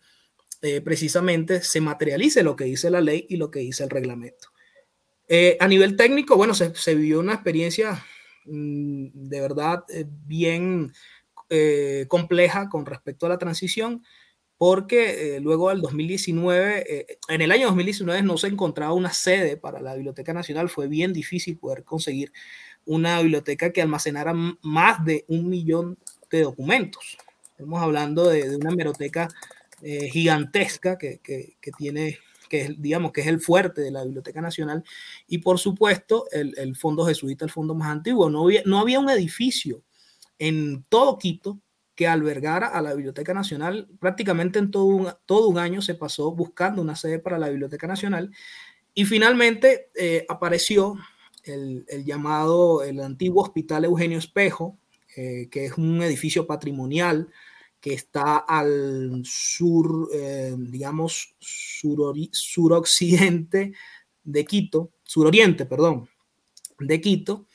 [0.63, 4.49] eh, precisamente se materialice lo que dice la ley y lo que dice el reglamento.
[5.27, 8.03] Eh, a nivel técnico, bueno, se, vivió una experiencia
[8.45, 9.83] mm, de verdad
[10.25, 10.91] bien
[12.07, 14.03] compleja con respecto a la transición
[14.65, 19.57] porque eh, luego del 2019, eh, en el año 2019 no se encontraba una sede
[19.57, 22.31] para la Biblioteca Nacional, fue bien difícil poder conseguir
[22.85, 25.97] una biblioteca que almacenara más de un millón
[26.31, 27.17] de documentos.
[27.49, 29.27] Estamos hablando de, una biblioteca
[29.81, 34.05] eh, gigantesca que, que, que, tiene, que es, digamos, que es el fuerte de la
[34.05, 34.81] Biblioteca Nacional,
[35.27, 38.29] y por supuesto el, el Fondo Jesuita, el fondo más antiguo.
[38.29, 39.83] No había, no había un edificio
[40.39, 41.59] en todo Quito
[41.95, 43.87] que albergara a la Biblioteca Nacional.
[43.99, 47.87] Prácticamente en todo un, todo un año se pasó buscando una sede para la Biblioteca
[47.87, 48.31] Nacional
[48.93, 50.95] y finalmente eh, apareció
[51.43, 54.77] el, llamado, el antiguo Hospital Eugenio Espejo,
[55.15, 57.29] eh, que es un edificio patrimonial
[57.79, 63.73] que está al sur, eh, digamos, sur, suroccidente
[64.23, 66.07] de Quito, suroriente, perdón,
[66.79, 67.45] de Quito,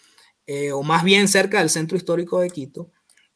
[0.73, 2.91] o más bien cerca del centro histórico de Quito.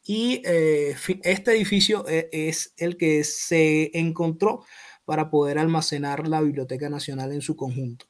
[0.05, 4.65] Y eh, este edificio eh, es el que se encontró
[5.05, 8.05] para poder almacenar la Biblioteca Nacional en su conjunto.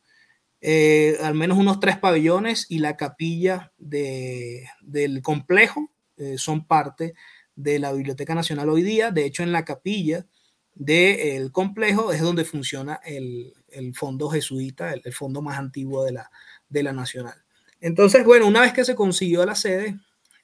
[0.62, 5.90] Eh, al menos unos tres pabellones y la capilla de, del complejo
[6.38, 7.16] son parte
[7.56, 9.12] de la Biblioteca Nacional hoy día.
[9.12, 10.26] De hecho, en la capilla
[10.74, 16.14] del complejo es donde funciona el, el fondo jesuita, el, el, fondo más antiguo de
[16.14, 16.32] la,
[16.70, 17.44] de la Nacional.
[17.82, 20.00] Entonces, bueno, una vez que se consiguió la sede,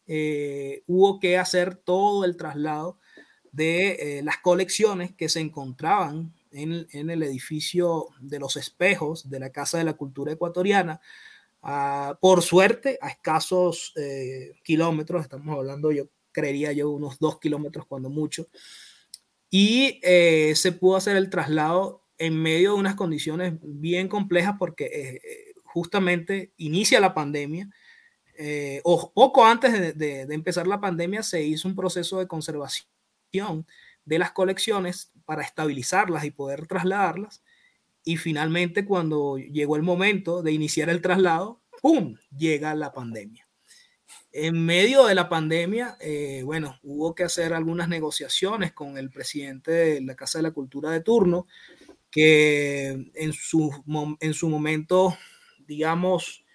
[0.09, 2.97] eh, hubo que hacer todo el traslado
[3.53, 9.51] de eh, las colecciones que se encontraban en, el edificio de los espejos de la
[9.51, 10.99] Casa de la Cultura Ecuatoriana
[12.19, 18.09] por suerte, a escasos eh, kilómetros, estamos hablando, yo creería yo, unos dos kilómetros cuando
[18.09, 18.47] mucho,
[19.49, 24.85] y eh, se pudo hacer el traslado en medio de unas condiciones bien complejas porque
[24.85, 27.69] eh, justamente inicia la pandemia,
[28.83, 32.85] o poco antes de, de empezar la pandemia se hizo un proceso de conservación
[34.05, 37.43] de las colecciones para estabilizarlas y poder trasladarlas.
[38.03, 42.15] Y finalmente, cuando llegó el momento de iniciar el traslado, ¡pum!
[42.35, 43.47] llega la pandemia.
[44.31, 49.71] En medio de la pandemia, eh, bueno, hubo que hacer algunas negociaciones con el presidente
[49.71, 51.47] de la Casa de la Cultura de turno,
[52.09, 53.71] que en su,
[54.19, 55.15] en su momento,
[55.59, 56.45] digamos,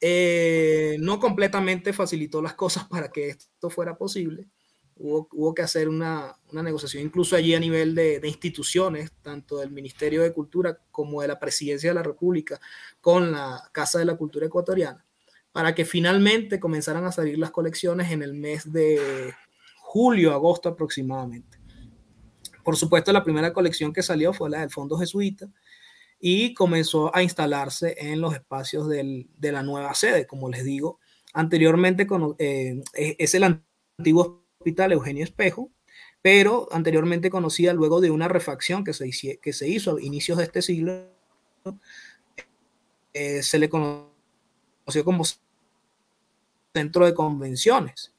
[0.00, 4.48] eh, no completamente facilitó las cosas para que esto fuera posible
[5.00, 10.32] hubo, que hacer una, negociación incluso allí a nivel de, instituciones, tanto del Ministerio de
[10.32, 12.60] Cultura como de la Presidencia de la República,
[13.00, 15.04] con la Casa de la Cultura Ecuatoriana,
[15.52, 19.34] para que finalmente comenzaran a salir las colecciones en el mes de
[19.78, 21.58] julio, agosto aproximadamente.
[22.62, 25.48] Por supuesto, la primera colección que salió fue la del Fondo Jesuita
[26.20, 31.00] y comenzó a instalarse en los espacios de la nueva sede, como les digo.
[31.32, 32.06] Anteriormente
[32.38, 35.70] eh, es el antiguo Hospital Eugenio Espejo,
[36.20, 40.44] pero anteriormente conocida luego de una refacción que se, que se hizo a inicios de
[40.44, 41.08] este siglo,
[43.14, 44.10] eh, se le conoció
[45.04, 45.24] como
[46.74, 48.12] centro de convenciones.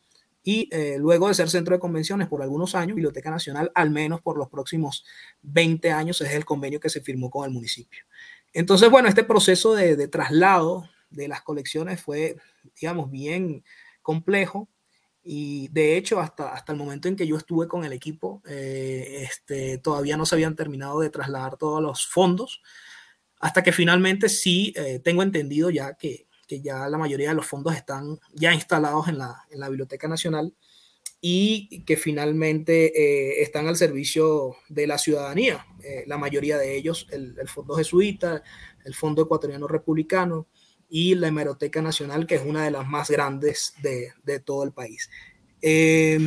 [0.44, 4.22] Y eh, luego de ser centro de convenciones por algunos años, Biblioteca Nacional, al menos
[4.22, 5.06] por los próximos
[5.44, 8.04] 20 años, es el convenio que se firmó con el municipio.
[8.54, 12.38] Entonces, bueno, este proceso de, traslado de las colecciones fue,
[12.80, 13.64] digamos, bien
[14.02, 14.68] complejo
[15.24, 19.28] y de hecho, hasta, hasta el momento en que yo estuve con el equipo, eh,
[19.30, 22.62] este, todavía no se habían terminado de trasladar todos los fondos,
[23.40, 27.46] hasta que finalmente sí eh, tengo entendido ya que, que, ya la mayoría de los
[27.46, 30.54] fondos están ya instalados en la, en la Biblioteca Nacional
[31.22, 35.66] y que finalmente eh, están al servicio de la ciudadanía.
[36.08, 38.44] la mayoría de ellos, el, el Fondo Jesuita,
[38.86, 40.48] el Fondo Ecuatoriano Republicano,
[40.94, 44.74] y la Hemeroteca Nacional, que es una de las más grandes de, de todo el
[44.74, 45.10] país.
[45.62, 46.20] Eh,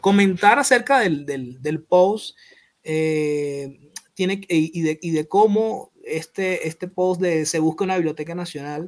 [0.00, 2.34] comentar acerca del, del, del post
[2.82, 8.34] eh, tiene, y, de, y, de, cómo este, este post de Se busca una biblioteca
[8.34, 8.86] nacional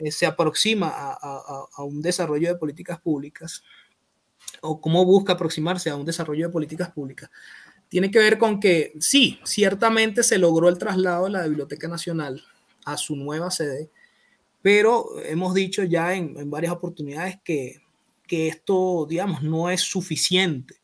[0.00, 3.62] eh, se aproxima a, a, a, un desarrollo de políticas públicas
[4.62, 7.30] o cómo busca aproximarse a un desarrollo de políticas públicas.
[7.88, 12.42] Tiene que ver con que sí, ciertamente se logró el traslado de la Biblioteca Nacional
[12.86, 13.90] a su nueva sede,
[14.62, 17.82] pero hemos dicho ya en, varias oportunidades que,
[18.26, 20.76] que, esto, digamos, no es suficiente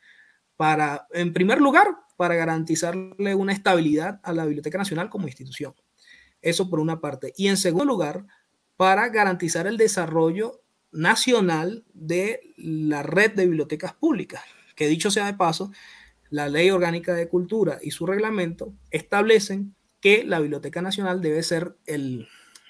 [0.59, 1.87] para, en primer lugar,
[2.19, 5.75] para garantizarle una estabilidad a la Biblioteca Nacional como institución.
[6.43, 7.33] Eso por una parte.
[7.37, 8.27] Y en segundo lugar,
[8.77, 10.63] para garantizar el desarrollo
[10.93, 14.43] nacional de la red de bibliotecas públicas,
[14.75, 15.73] que dicho sea de paso,
[16.31, 21.77] la Ley Orgánica de Cultura y su reglamento establecen que la Biblioteca Nacional debe ser
[21.87, 22.29] el,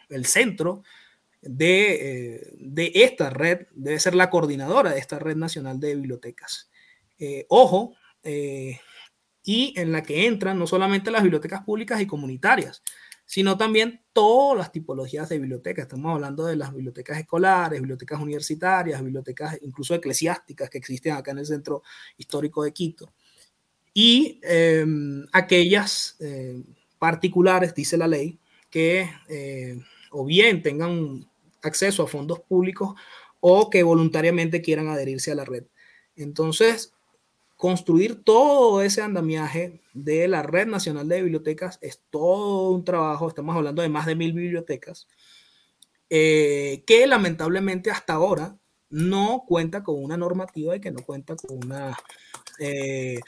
[0.09, 0.83] el centro
[1.43, 6.71] de, eh, de, esta red, debe ser la coordinadora de esta red nacional de bibliotecas.
[7.19, 8.81] Eh, ojo, eh,
[9.43, 12.83] y en la que entran no solamente las bibliotecas públicas y comunitarias,
[13.27, 15.83] sino también todas las tipologías de bibliotecas.
[15.83, 21.39] Estamos hablando de las bibliotecas escolares, bibliotecas universitarias, bibliotecas incluso eclesiásticas que existen acá en
[21.39, 21.83] el Centro
[22.17, 23.13] Histórico de Quito.
[23.93, 26.17] Y em, aquellas
[26.99, 28.39] particulares, dice la ley,
[28.71, 29.11] que
[30.11, 31.29] o bien tengan
[31.63, 32.95] acceso a fondos públicos
[33.41, 35.65] o que voluntariamente quieran adherirse a la red.
[36.17, 36.95] Entonces,
[37.57, 43.57] construir todo ese andamiaje de la Red Nacional de Bibliotecas es todo un trabajo, estamos
[43.57, 45.09] hablando de más de mil bibliotecas,
[46.11, 48.59] eh, que lamentablemente hasta ahora
[48.91, 51.97] no cuenta con una normativa y que no cuenta con una,
[52.59, 53.21] eh,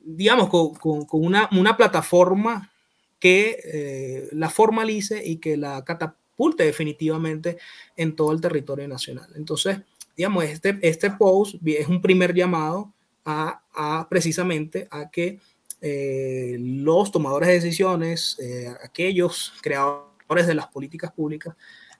[0.00, 2.72] digamos, con, una, una plataforma
[3.18, 7.58] que eh, la formalice y que la catapulte definitivamente
[7.96, 9.30] en todo el territorio nacional.
[9.36, 9.78] Entonces,
[10.16, 15.38] digamos, este, este post es un primer llamado a, precisamente a que
[15.80, 21.54] eh, los tomadores de decisiones, eh, aquellos creadores de las políticas públicas,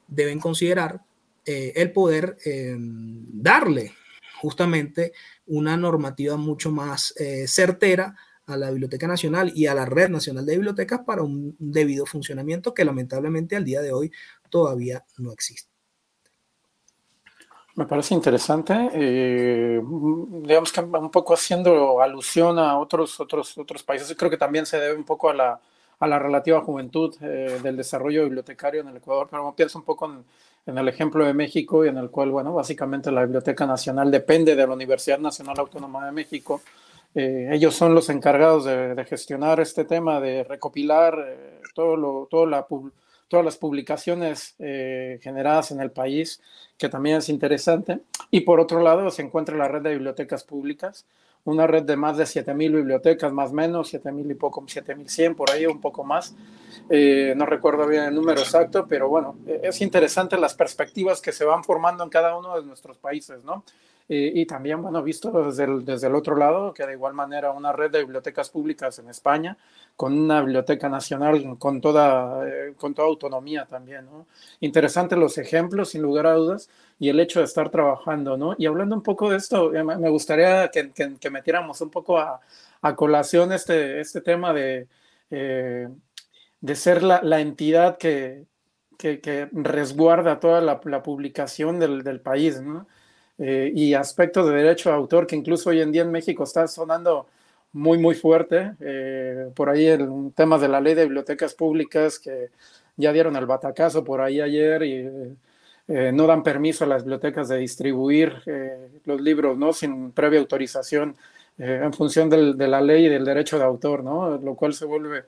[0.06, 1.02] deben considerar
[1.46, 2.36] el poder
[2.76, 3.92] darle
[4.40, 5.12] justamente
[5.46, 7.12] una normativa mucho más
[7.46, 8.14] certera
[8.46, 12.74] a la Biblioteca Nacional y a la Red Nacional de Bibliotecas para un debido funcionamiento
[12.74, 14.12] que lamentablemente al día de hoy
[14.48, 15.69] todavía no existe.
[17.80, 19.80] Me parece interesante, eh,
[20.42, 24.78] digamos que un poco haciendo alusión a otros, otros, otros países, creo que también se
[24.78, 25.60] debe un poco a la,
[25.98, 30.12] a la relativa juventud eh, del desarrollo bibliotecario en el Ecuador, pero pienso un poco
[30.66, 34.54] en, el ejemplo de México y en el cual, bueno, básicamente la Biblioteca Nacional depende
[34.54, 36.60] de la Universidad Nacional Autónoma de México.
[37.14, 41.16] Eh, ellos son los encargados de, gestionar este tema, de recopilar
[41.74, 42.66] todo lo, todo la,
[43.30, 46.42] todas las publicaciones eh, generadas en el país,
[46.76, 48.00] que también es interesante.
[48.32, 51.06] Y por otro lado se encuentra la red de bibliotecas públicas,
[51.44, 55.52] una red de más de 7.000 bibliotecas, más o menos, 7.000 y poco, 7.100 por
[55.52, 56.34] ahí, un poco más.
[56.90, 61.30] Eh, no recuerdo bien el número exacto, pero bueno, eh, es interesante las perspectivas que
[61.30, 63.62] se van formando en cada uno de nuestros países, ¿no?
[64.12, 67.52] Eh, y también, bueno, visto desde el, desde el otro lado, que de igual manera
[67.52, 69.56] una red de bibliotecas públicas en España,
[69.94, 74.26] con una biblioteca nacional con toda, eh, con toda autonomía también, ¿no?
[74.58, 78.56] Interesantes los ejemplos, sin lugar a dudas, y el hecho de estar trabajando, ¿no?
[78.58, 82.18] Y hablando un poco de esto, eh, me gustaría que, que, que metiéramos un poco
[82.18, 82.40] a,
[82.82, 84.88] a, colación este, este tema de,
[85.30, 85.88] eh,
[86.60, 88.46] de ser la, la entidad que,
[88.98, 92.86] que, resguarda toda la, la publicación del, del, país, ¿no?
[93.42, 96.68] Eh, y aspectos de derecho de autor que incluso hoy en día en México está
[96.68, 97.26] sonando
[97.72, 98.74] muy, muy fuerte.
[98.80, 102.50] Eh, por ahí el tema de la ley de bibliotecas públicas que
[102.96, 105.36] ya dieron el batacazo por ahí ayer y
[105.88, 108.42] eh, no dan permiso a las bibliotecas de distribuir
[109.06, 109.72] los libros ¿no?
[109.72, 111.16] sin previa autorización
[111.58, 114.38] en función del, de la ley y del derecho de autor, ¿no?
[114.38, 115.24] lo cual se vuelve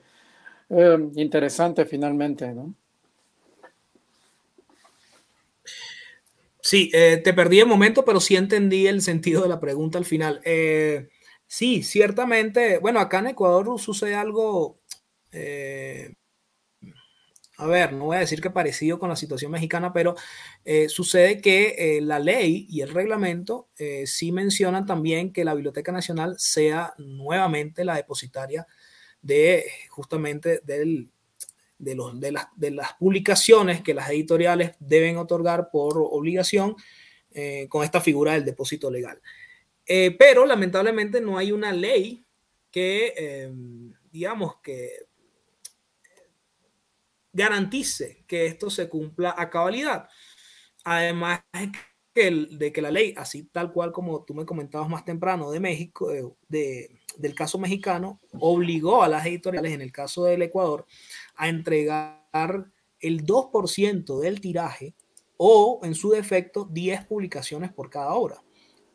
[1.15, 2.53] interesante finalmente.
[2.53, 2.73] ¿no?
[6.65, 10.05] Sí, eh, te perdí el momento, pero sí entendí el sentido de la pregunta al
[10.05, 10.39] final.
[10.45, 11.09] Eh,
[11.45, 14.79] sí, ciertamente, bueno, acá en Ecuador sucede algo,
[15.33, 16.13] eh,
[17.57, 20.15] a ver, no voy a decir que parecido con la situación mexicana, pero
[20.89, 23.69] sucede que la ley y el reglamento
[24.05, 28.65] sí mencionan también que la Biblioteca Nacional sea nuevamente la depositaria
[29.21, 31.12] de justamente del
[31.77, 36.75] de, los, de, las, de las publicaciones que las editoriales deben otorgar por obligación
[37.31, 39.21] eh, con esta figura del depósito legal.
[39.85, 42.23] Eh, pero lamentablemente no hay una ley
[42.71, 43.51] que, eh,
[44.11, 44.91] digamos, que
[47.31, 50.07] garantice que esto se cumpla a cabalidad.
[50.83, 51.41] Además
[52.15, 55.59] el, de que la ley, así tal cual como tú me comentabas más temprano de
[55.59, 60.85] México, de, de, del caso mexicano, obligó a las editoriales, en el caso del Ecuador,
[61.35, 64.93] a entregar el 2% del tiraje
[65.37, 68.41] o, en su defecto, 10 publicaciones por cada obra.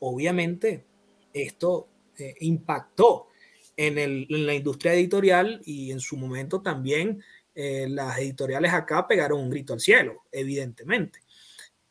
[0.01, 0.86] Obviamente,
[1.32, 3.28] esto eh, impactó
[3.76, 7.22] en, la industria editorial y en su momento también
[7.55, 11.20] eh, las editoriales acá pegaron un grito al cielo, evidentemente.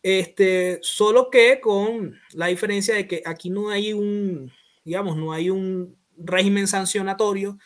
[0.03, 4.51] Este, solo que con la diferencia de que aquí no hay un,
[4.83, 7.57] digamos, no hay un régimen sancionatorio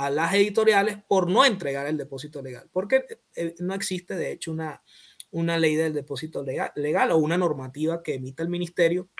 [0.00, 3.04] a las editoriales por no entregar el depósito legal, porque
[3.36, 4.82] eh, no existe de hecho una,
[5.30, 9.10] una ley del depósito legal, legal o una normativa que emita el Ministerio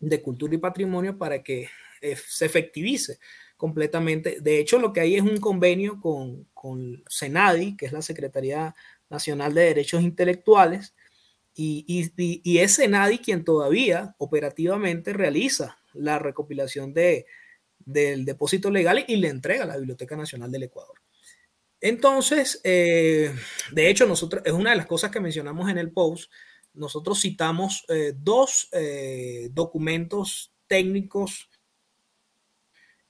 [0.00, 1.68] de Cultura y Patrimonio para que
[2.00, 3.20] eh, se efectivice
[3.56, 4.40] completamente.
[4.40, 8.74] De hecho, lo que hay es un convenio con, con Senadi, que es la Secretaría
[9.08, 10.96] Nacional de Derechos Intelectuales,
[11.54, 17.26] y, y, y es Senadi quien todavía operativamente realiza la recopilación de,
[17.86, 21.00] del depósito legal y le entrega a la Biblioteca Nacional del Ecuador.
[21.80, 23.34] Entonces, eh,
[23.72, 26.30] de hecho, nosotros, es una de las cosas que mencionamos en el post,
[26.74, 31.48] nosotros citamos eh, dos eh, documentos técnicos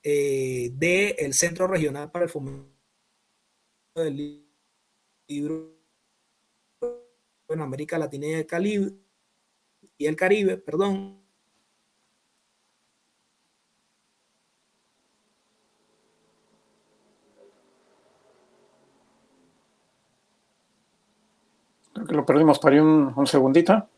[0.03, 2.70] del Centro Regional para el Fomento
[3.97, 4.47] del
[5.27, 5.77] Libro
[7.49, 8.47] en América Latina y el
[9.99, 11.26] y el Caribe, perdón,
[22.05, 23.89] que lo perdimos para un, un segundito.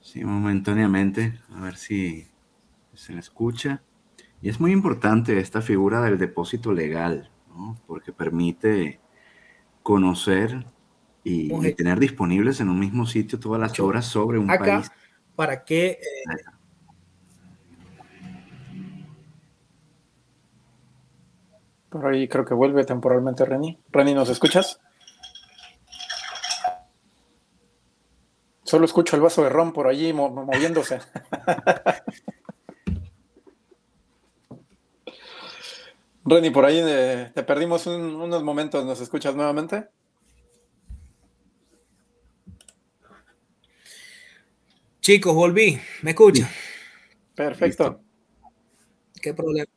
[0.00, 2.26] Sí, momentáneamente, a ver si
[2.94, 3.82] se le escucha.
[4.42, 7.78] Y es muy importante esta figura del depósito legal, ¿no?
[7.86, 9.00] porque permite
[9.82, 10.66] conocer
[11.22, 14.90] y, y, tener disponibles en un mismo sitio todas las obras sobre un Acá, país.
[15.34, 15.92] Para que...
[15.92, 15.98] Eh,
[21.88, 23.78] Por ahí creo que vuelve temporalmente Reni.
[23.92, 24.80] Reni, ¿nos escuchas?
[28.74, 30.98] Solo escucho el vaso de ron por allí moviéndose.
[36.24, 38.84] Reni, por ahí eh, te perdimos un, unos momentos.
[38.84, 39.86] ¿Nos escuchas nuevamente?
[45.00, 45.80] Chicos, volví.
[46.02, 46.48] ¿Me escuchan?
[47.36, 48.00] Perfecto.
[49.22, 49.70] ¿Qué problema,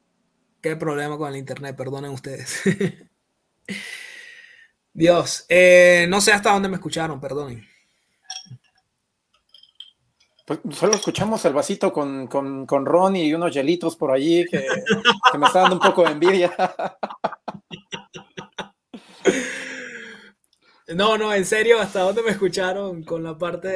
[0.60, 1.76] ¿Qué problema con el internet?
[1.76, 2.64] Perdonen ustedes.
[4.91, 7.77] Dios, eh, no sé hasta dónde me escucharon, perdonen.
[10.48, 14.66] Pues solo escuchamos el vasito con, con, con Ron y unos hielitos por allí que,
[15.38, 16.56] me está dando un poco de envidia.
[20.95, 23.76] No, no, en serio, ¿hasta dónde me escucharon con la parte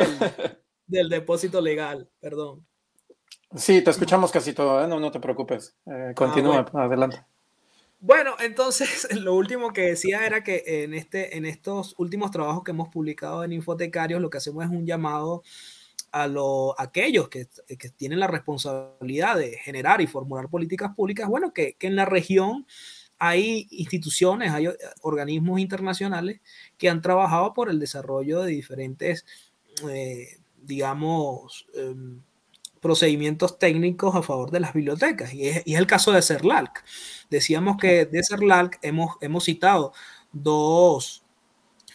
[0.87, 2.09] del, depósito legal?
[2.21, 2.65] Perdón.
[3.53, 4.87] Sí, te escuchamos casi todo, ¿eh?
[4.87, 5.75] no, no te preocupes.
[5.87, 7.25] Eh, continúa, ah, adelante.
[7.99, 12.71] Bueno, entonces lo último que decía era que en, este, en estos últimos trabajos que
[12.71, 15.43] hemos publicado en Infotecarios, lo que hacemos es un llamado
[16.11, 21.53] a, lo, aquellos que, que, tienen la responsabilidad de generar y formular políticas públicas, bueno,
[21.53, 22.65] que, que en la región
[23.23, 24.67] hay instituciones, hay
[25.01, 26.41] organismos internacionales
[26.79, 29.27] que han trabajado por el desarrollo de diferentes,
[29.87, 32.19] eh, digamos, em,
[32.79, 35.35] procedimientos técnicos a favor de las bibliotecas.
[35.35, 36.83] Y es, el caso de CERLALC.
[37.29, 39.93] Decíamos que de CERLALC hemos, hemos citado
[40.31, 41.23] dos,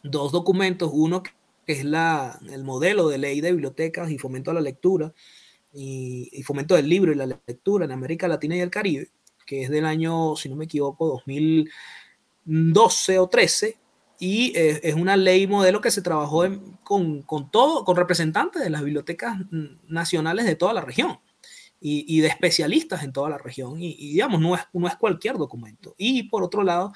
[0.04, 1.24] dos documentos, uno
[1.66, 5.12] que es la, el modelo de ley de bibliotecas y fomento a la lectura
[5.72, 9.10] y, y fomento del libro y la lectura en América Latina y el Caribe,
[9.44, 13.78] que es del año, si no me equivoco, 2012 o 13,
[14.18, 16.44] y es una ley modelo que se trabajó
[16.82, 19.36] con, con, todo, con representantes de las bibliotecas
[19.88, 21.18] nacionales de toda la región
[21.80, 25.36] y, y de especialistas en toda la región, y, digamos, no es, no es cualquier
[25.36, 25.94] documento.
[25.98, 26.92] Y por otro lado,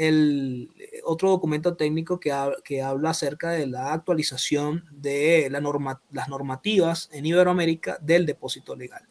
[0.00, 0.70] el
[1.04, 2.32] otro documento técnico que,
[2.64, 8.74] que habla acerca de la actualización de la norma, las normativas en Iberoamérica del depósito
[8.74, 9.06] legal.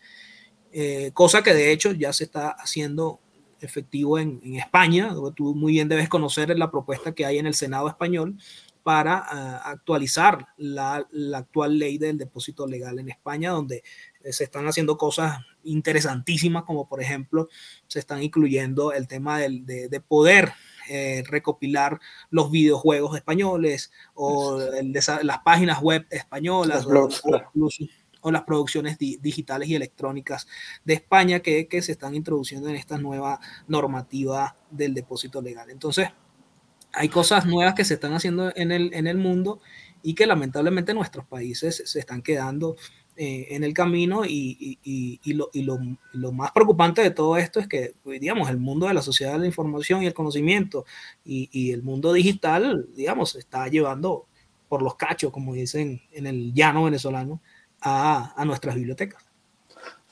[0.72, 3.20] Eh, cosa que de hecho ya se está haciendo
[3.62, 5.14] efectivo en, España.
[5.36, 8.38] Tú muy bien debes conocer la propuesta que hay en el Senado español
[8.82, 13.84] para ah, actualizar la, actual ley del depósito legal en España, donde
[14.24, 17.50] eh, se están haciendo cosas interesantísimas, como por ejemplo
[17.88, 20.54] se están incluyendo el tema de, poder
[20.90, 24.60] eh, recopilar los videojuegos españoles o
[25.24, 26.86] las páginas web españolas
[28.22, 30.48] o las producciones digitales y electrónicas
[30.84, 35.70] de España que, que, se están introduciendo en esta nueva normativa del depósito legal.
[35.70, 36.10] Entonces,
[36.92, 39.62] hay cosas nuevas que se están haciendo en el, en el mundo
[40.02, 42.76] y que lamentablemente nuestros países se están quedando
[43.22, 45.78] eh, en el camino y, y, y, lo, lo,
[46.14, 49.40] lo, más preocupante de todo esto es que, digamos, el mundo de la sociedad de
[49.40, 50.86] la información y el conocimiento
[51.26, 54.28] y, el mundo digital, digamos, está llevando
[54.70, 57.42] por los cachos, como dicen en el llano venezolano,
[57.82, 59.22] a, nuestras bibliotecas.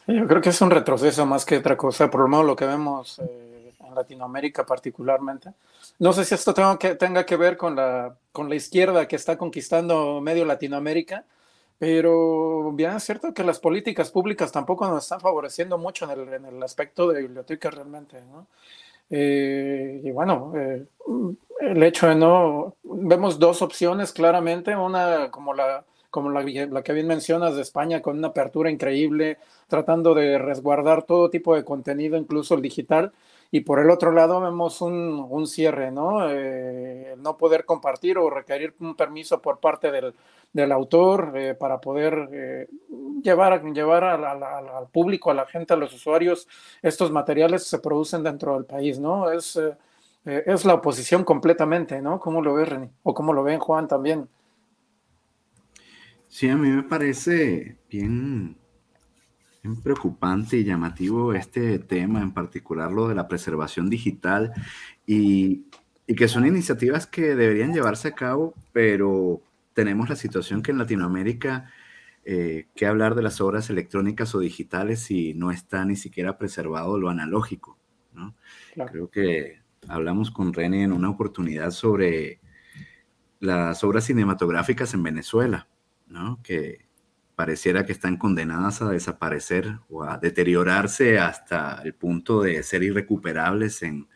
[0.05, 2.65] Yo creo que es un retroceso más que otra cosa, por lo menos lo que
[2.65, 5.53] vemos eh, en Latinoamérica particularmente.
[5.97, 9.15] No sé si esto tenga que, tenga que ver con la, con la izquierda que
[9.15, 11.23] está conquistando medio Latinoamérica,
[11.77, 16.33] pero bien es cierto que las políticas públicas tampoco nos están favoreciendo mucho en el,
[16.33, 18.47] en el aspecto de biblioteca realmente, ¿no?
[19.09, 20.85] Eh, y bueno, eh,
[21.61, 26.43] el hecho de no, vemos dos opciones claramente, una como la como la,
[26.83, 31.63] que bien mencionas de España, con una apertura increíble, tratando de resguardar todo tipo de
[31.63, 33.11] contenido, incluso el digital.
[33.49, 36.29] Y por el otro lado vemos un, cierre, ¿no?
[36.29, 42.29] Eh, no poder compartir o requerir un permiso por parte del, autor eh, para poder
[42.31, 42.67] eh,
[43.23, 46.47] llevar, llevar al público, a la gente, a los usuarios,
[46.81, 49.31] estos materiales se producen dentro del país, ¿no?
[49.31, 49.59] Es,
[50.25, 52.19] es la oposición completamente, ¿no?
[52.19, 52.91] ¿Cómo lo ve René?
[53.03, 54.27] O cómo lo ven Juan también.
[56.27, 58.57] Sí, a mí me parece bien,
[59.75, 64.53] preocupante y llamativo este tema, en particular lo de la preservación digital,
[65.05, 65.65] y,
[66.07, 69.41] que son iniciativas que deberían llevarse a cabo, pero
[69.73, 71.69] tenemos la situación que en Latinoamérica,
[72.23, 76.97] eh, que hablar de las obras electrónicas o digitales si no está ni siquiera preservado
[76.97, 77.77] lo analógico.
[78.73, 82.39] Creo que hablamos con René en una oportunidad sobre
[83.39, 85.67] las obras cinematográficas en Venezuela
[86.43, 86.86] que
[87.37, 93.83] pareciera que están condenadas a desaparecer o a deteriorarse hasta el punto de ser irrecuperables
[93.83, 94.07] en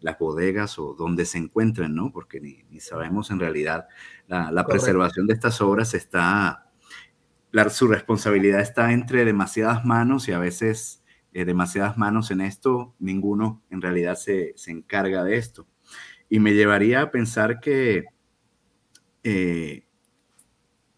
[0.00, 2.10] las bodegas o donde se encuentren, ¿no?
[2.10, 3.88] Porque ni, sabemos en realidad
[4.26, 6.70] la, preservación de estas obras está,
[7.50, 11.04] la, su responsabilidad está entre demasiadas manos y a veces
[11.34, 15.66] eh, demasiadas manos en esto, ninguno en realidad se, se, encarga de esto.
[16.30, 18.06] Y me llevaría a pensar que
[19.24, 19.84] eh,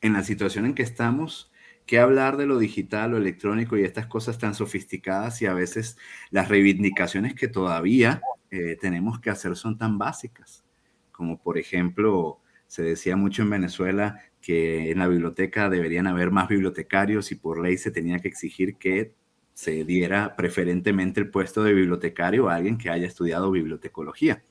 [0.03, 1.51] en la situación en que estamos,
[1.87, 5.99] que hablar de lo digital o electrónico y estas cosas tan sofisticadas y a veces
[6.31, 10.65] las reivindicaciones que todavía eh, tenemos que hacer son tan básicas,
[11.13, 16.49] como por ejemplo, se decía mucho en Venezuela que en la biblioteca deberían haber más
[16.49, 19.15] bibliotecarios y por ley se tenía que exigir que
[19.55, 24.43] se diera preferentemente el puesto de bibliotecario a alguien que haya estudiado bibliotecología.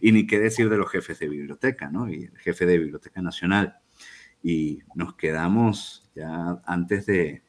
[0.00, 2.08] Y ni qué decir de los jefes de biblioteca, ¿no?
[2.08, 3.78] Y el jefe de Biblioteca Nacional.
[4.42, 7.42] Y nos quedamos ya antes de,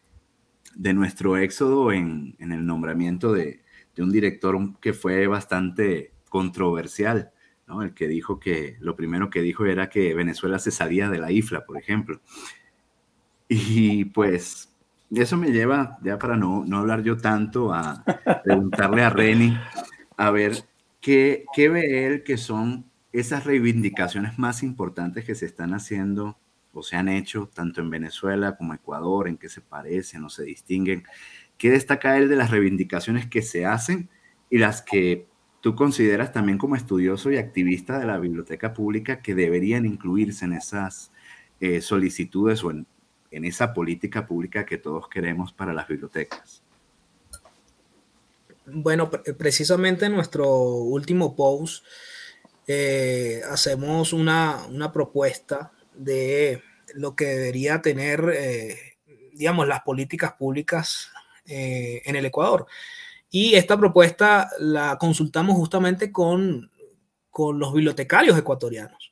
[0.76, 3.62] de nuestro éxodo en, en el nombramiento de,
[3.96, 7.32] de, un director que fue bastante controversial,
[7.68, 7.84] ¿no?
[7.84, 11.32] El que dijo que lo primero que dijo era que Venezuela se salía de la
[11.32, 12.22] IFLA, por ejemplo.
[13.50, 14.74] Y pues
[15.12, 18.04] eso me lleva, ya para no, no hablar yo tanto, a
[18.44, 19.58] preguntarle a Reni,
[20.18, 20.66] a ver
[21.00, 26.38] ¿qué, ¿qué ve él que son esas reivindicaciones más importantes que se están haciendo
[26.84, 31.04] se han hecho tanto en Venezuela como Ecuador, en qué se parecen o se distinguen?
[31.58, 34.10] ¿Qué destaca él de las reivindicaciones que se hacen
[34.50, 35.28] y las que
[35.62, 40.54] tú consideras también como estudioso y activista de la biblioteca pública que deberían incluirse en
[40.54, 41.12] esas
[41.60, 42.86] eh, solicitudes o en,
[43.32, 46.64] en esa política pública que todos queremos para las bibliotecas?
[48.66, 51.86] Bueno, precisamente en nuestro último post
[52.68, 56.62] eh, hacemos una, una, propuesta de
[56.94, 58.98] lo que debería tener, eh,
[59.34, 61.10] digamos, las políticas públicas
[61.46, 62.66] eh, en el Ecuador.
[63.30, 66.72] Y esta propuesta la consultamos justamente con,
[67.30, 69.12] con los bibliotecarios ecuatorianos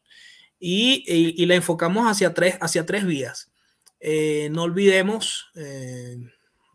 [0.60, 3.52] y, y, la enfocamos hacia tres, hacia tres vías.
[4.52, 5.52] no olvidemos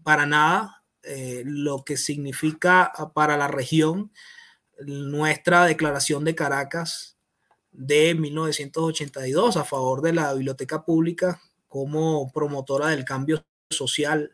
[0.02, 4.12] para nada eh, lo que significa para la región
[4.80, 7.16] nuestra declaración de Caracas
[7.72, 14.32] de 1982 a favor de la biblioteca pública como promotora del cambio social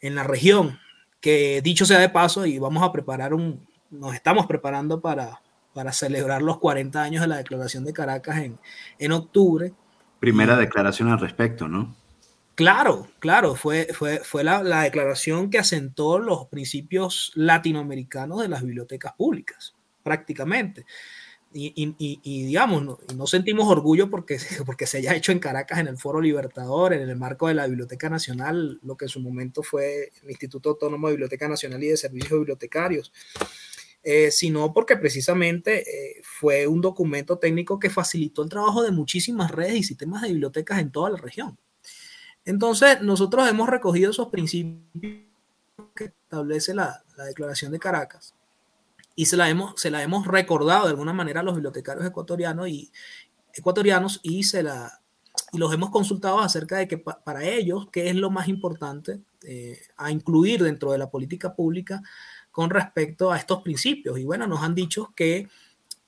[0.00, 0.78] en la región,
[1.20, 5.42] que dicho sea de paso, y vamos a preparar un, nos estamos preparando para,
[5.74, 8.58] para celebrar los 40 años de la declaración de Caracas en,
[8.98, 9.72] en octubre.
[10.20, 11.94] Primera declaración al respecto, ¿no?
[12.54, 18.62] Claro, claro, fue, fue, fue la, la, declaración que asentó los principios latinoamericanos de las
[18.62, 20.86] bibliotecas públicas, prácticamente.
[21.58, 25.96] Y, digamos, no, no, sentimos orgullo porque, porque se haya hecho en Caracas, en el
[25.96, 30.12] Foro Libertador, en el marco de la Biblioteca Nacional, lo que en su momento fue
[30.22, 33.12] el Instituto Autónomo de Biblioteca Nacional y de Servicios Bibliotecarios.
[34.08, 39.50] Eh, sino porque precisamente eh, fue un documento técnico que facilitó el trabajo de muchísimas
[39.50, 41.58] redes y sistemas de bibliotecas en toda la región.
[42.44, 45.24] Entonces, nosotros hemos recogido esos principios
[45.96, 48.35] que establece la, la Declaración de Caracas
[49.16, 52.68] y se la, hemos, se la hemos recordado de alguna manera a los bibliotecarios ecuatorianos
[52.68, 52.92] y,
[53.52, 55.00] ecuatorianos y, se la,
[55.52, 59.20] y los hemos consultado acerca de que pa, para ellos, qué es lo más importante
[59.42, 62.00] eh, a incluir dentro de la política pública
[62.52, 64.18] con respecto a estos principios.
[64.18, 65.48] Y bueno, nos han dicho que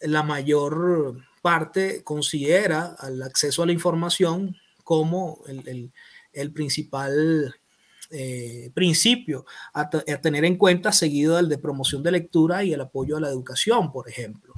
[0.00, 4.54] la mayor parte considera el acceso a la información
[4.84, 5.92] como el, el
[6.32, 7.54] el principal
[8.10, 9.44] eh, principio
[9.74, 13.28] a, tener en cuenta, seguido del de promoción de lectura y el apoyo a la
[13.28, 14.54] educación, por ejemplo.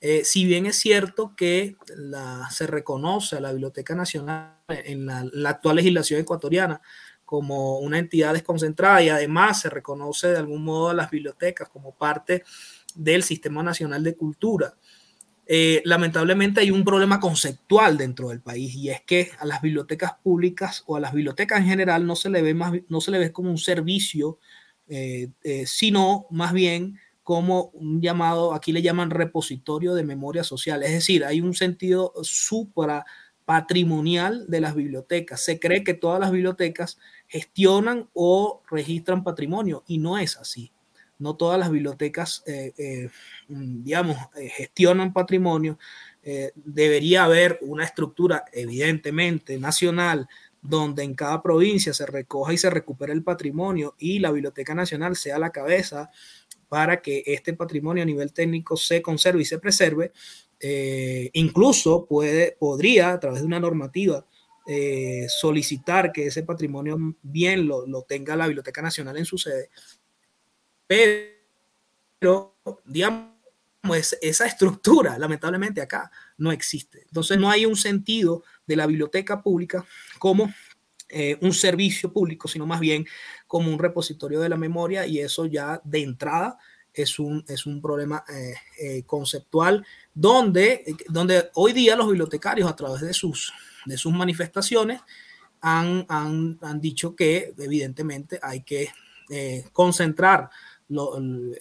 [0.00, 1.76] Eh, si bien es cierto que
[2.50, 6.82] se reconoce a la Biblioteca Nacional en la, actual legislación ecuatoriana
[7.24, 11.94] como una entidad desconcentrada y además se reconoce de algún modo a las bibliotecas como
[11.94, 12.42] parte
[12.94, 14.74] del Sistema Nacional de Cultura,
[15.54, 20.14] eh, lamentablemente hay un problema conceptual dentro del país y es que a las bibliotecas
[20.22, 23.18] públicas o a las bibliotecas en general no se le ve, más, no se le
[23.18, 24.38] ve como un servicio,
[24.88, 30.82] eh, eh, sino más bien como un llamado, aquí le llaman repositorio de memoria social,
[30.82, 33.04] es decir, hay un sentido supra
[33.44, 35.44] patrimonial de las bibliotecas.
[35.44, 36.96] Se cree que todas las bibliotecas
[37.28, 40.72] gestionan o registran patrimonio y no es así
[41.22, 43.08] no todas las bibliotecas, eh, eh,
[43.48, 45.78] mm, digamos, eh, gestionan patrimonio.
[46.54, 50.28] debería haber una estructura, evidentemente, nacional,
[50.60, 55.16] donde en cada provincia se recoja y se recupere el patrimonio y la Biblioteca Nacional
[55.16, 56.10] sea la cabeza
[56.68, 60.12] para que este patrimonio a nivel técnico se conserve y se preserve.
[61.32, 64.24] incluso puede, podría, a través de una normativa,
[65.40, 69.70] solicitar que ese patrimonio bien lo, lo tenga la Biblioteca Nacional en su sede
[72.18, 73.32] pero, digamos,
[74.20, 77.02] esa estructura, lamentablemente, acá no existe.
[77.02, 79.84] Entonces, no hay un sentido de la biblioteca pública
[80.18, 80.52] como
[81.08, 83.06] eh, un servicio público, sino más bien
[83.46, 86.58] como un repositorio de la memoria y eso ya de entrada
[86.94, 89.84] es un, es un problema eh, eh, conceptual
[90.14, 93.52] donde, donde hoy día los bibliotecarios a través de sus,
[93.84, 95.00] de sus manifestaciones
[95.60, 98.88] han, han, han dicho que evidentemente hay que
[99.72, 100.50] concentrar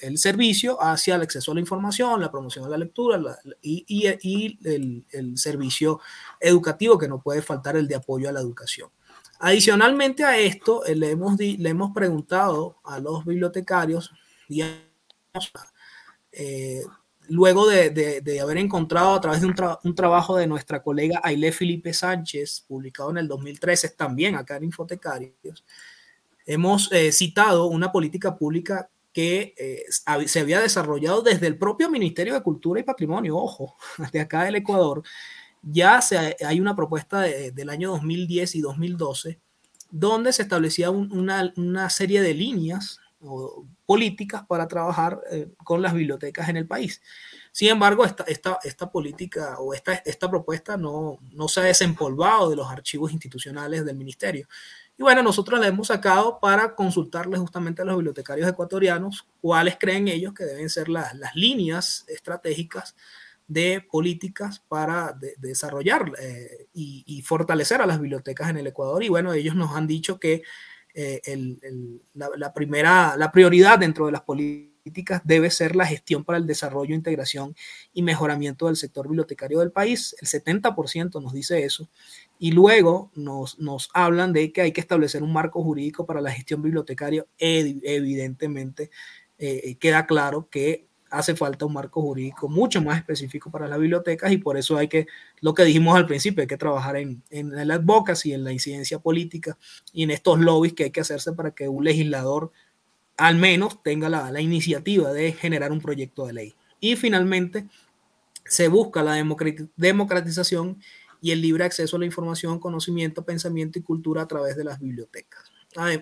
[0.01, 3.19] el, servicio hacia el acceso a la información, la promoción de la lectura
[3.61, 5.99] y, el, servicio
[6.39, 8.89] educativo que no puede faltar el de apoyo a la educación.
[9.39, 14.11] Adicionalmente a esto, eh, le hemos, le hemos preguntado a los bibliotecarios,
[16.31, 16.83] eh,
[17.27, 22.65] luego de, haber encontrado a través de un, trabajo de nuestra colega Aile Felipe Sánchez,
[22.67, 25.65] publicado en el 2013 también acá en Infotecarios,
[26.45, 29.55] hemos eh, citado una política pública que
[30.25, 33.75] se había desarrollado desde el propio Ministerio de Cultura y Patrimonio, ojo,
[34.11, 35.03] de acá del Ecuador,
[35.61, 39.39] ya se, hay una propuesta del año 2010 y 2012
[39.91, 45.93] donde se establecía una, una, serie de líneas o, políticas para trabajar eh, con las
[45.93, 47.01] bibliotecas en el país.
[47.51, 52.49] Sin embargo, esta, esta, esta política o esta, esta propuesta no, no se ha desempolvado
[52.49, 54.47] de los archivos institucionales del ministerio.
[55.01, 60.07] Y bueno, nosotros la hemos sacado para consultarles justamente a los bibliotecarios ecuatorianos cuáles creen
[60.07, 62.95] ellos que deben ser las, las líneas estratégicas
[63.47, 69.03] de políticas para desarrollar eh, y, fortalecer a las bibliotecas en el Ecuador.
[69.03, 70.43] Y bueno, ellos nos han dicho que
[70.93, 71.19] eh,
[72.13, 74.70] la, primera, la prioridad dentro de las políticas
[75.23, 77.55] debe ser la gestión para el desarrollo, integración
[77.93, 80.15] y mejoramiento del sector bibliotecario del país.
[80.21, 81.89] El 70% nos dice eso.
[82.39, 86.31] Y luego nos, nos hablan de que hay que establecer un marco jurídico para la
[86.31, 87.25] gestión bibliotecaria.
[87.37, 88.89] Evidentemente,
[89.37, 94.31] eh, queda claro que hace falta un marco jurídico mucho más específico para las bibliotecas
[94.31, 95.07] y por eso hay que,
[95.41, 98.99] lo que dijimos al principio, hay que trabajar en, en el advocacy, en la incidencia
[98.99, 99.57] política
[99.91, 102.51] y en estos lobbies que hay que hacerse para que un legislador
[103.21, 106.55] al menos tenga la, iniciativa de generar un proyecto de ley.
[106.79, 107.67] Y finalmente,
[108.45, 109.23] se busca la
[109.75, 110.81] democratización
[111.21, 114.79] y el libre acceso a la información, conocimiento, pensamiento y cultura a través de las
[114.79, 115.51] bibliotecas,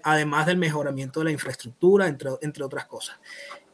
[0.04, 3.20] además del mejoramiento de la infraestructura, entre, entre otras cosas.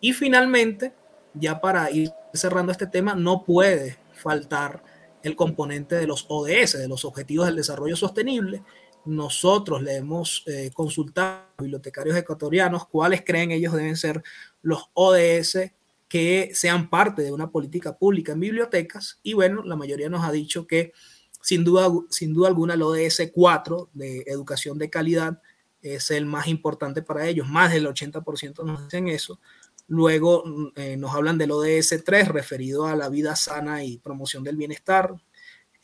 [0.02, 0.96] Y finalmente,
[1.36, 4.84] ya para ir cerrando este tema, no puede faltar
[5.22, 8.64] el componente de los ODS, de los Objetivos del Desarrollo Sostenible.
[9.06, 14.24] Nosotros le hemos eh, consultado a bibliotecarios ecuatorianos cuáles creen ellos deben ser
[14.62, 15.72] los ODS
[16.08, 19.20] que sean parte de una política pública en bibliotecas.
[19.24, 20.94] Y bueno, la mayoría nos ha dicho que
[21.42, 25.42] sin duda, sin duda alguna el ODS 4 de educación de calidad
[25.82, 27.48] es el más importante para ellos.
[27.48, 29.40] Más del 80% nos dicen eso.
[29.88, 34.44] Luego mm, eh, nos hablan del ODS 3 referido a la vida sana y promoción
[34.44, 35.14] del bienestar.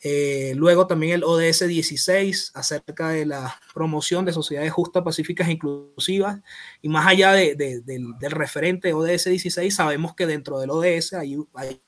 [0.04, 5.52] Eh, luego también el ODS 16 acerca de la promoción de sociedades justas, pacíficas e
[5.52, 6.40] inclusivas.
[6.80, 11.80] Y más allá de, del, referente ODS 16, sabemos que dentro del ODS hay, hay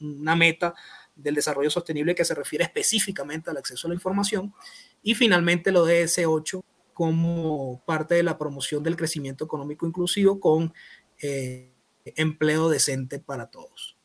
[0.00, 0.74] una meta
[1.14, 4.54] del desarrollo sostenible que se refiere específicamente al acceso a la información.
[5.02, 6.64] Y finalmente el ODS 8
[6.94, 10.72] como parte de la promoción del crecimiento económico inclusivo con
[11.20, 11.72] eh,
[12.04, 13.98] empleo decente para todos.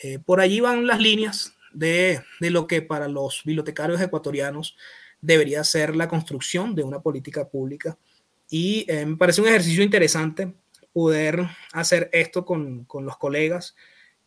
[0.00, 4.76] Eh, por allí van las líneas de, de, lo que para los bibliotecarios ecuatorianos
[5.20, 7.98] debería ser la construcción de una política pública.
[8.50, 10.54] Y eh, me parece un ejercicio interesante
[10.92, 13.76] poder hacer esto con, con los colegas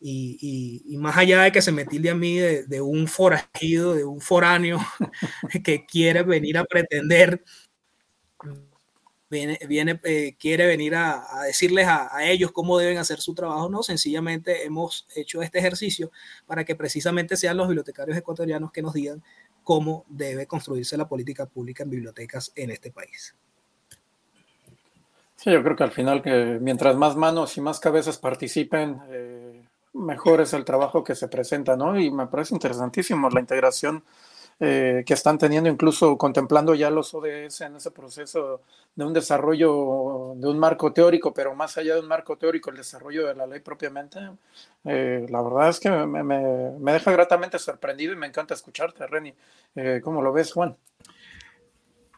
[0.00, 3.94] y, y, más allá de que se me tilde a mí de, de un forajido,
[3.94, 4.80] de un foráneo
[5.64, 7.44] que quiere venir a pretender
[9.32, 14.64] viene, eh, quiere venir a, decirles a, ellos cómo deben hacer su trabajo, no, sencillamente
[14.64, 16.10] hemos hecho este ejercicio
[16.46, 19.22] para que precisamente sean los bibliotecarios ecuatorianos que nos digan
[19.64, 23.34] cómo debe construirse la política pública en bibliotecas en este país.
[25.36, 29.62] Sí, yo creo que al final que mientras más manos y más cabezas participen, eh,
[29.94, 31.98] mejor es el trabajo que se presenta, ¿no?
[31.98, 34.04] Y me parece interesantísimo la integración
[34.64, 38.60] eh, que están teniendo, incluso contemplando ya los ODS en ese proceso
[38.94, 42.76] de un desarrollo de un marco teórico, pero más allá de un marco teórico, el
[42.76, 44.20] desarrollo de la ley propiamente,
[44.84, 49.34] eh, la verdad es que me, me, deja gratamente sorprendido y me encanta escucharte, Reni.
[49.74, 50.76] Eh, ¿Cómo lo ves, Juan?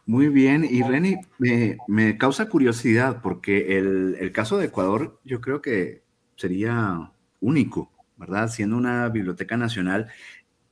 [0.05, 5.40] Muy bien, y Reni, me, me causa curiosidad porque el, el caso de Ecuador yo
[5.40, 6.03] creo que
[6.36, 8.49] sería único, ¿verdad?
[8.49, 10.09] Siendo una biblioteca nacional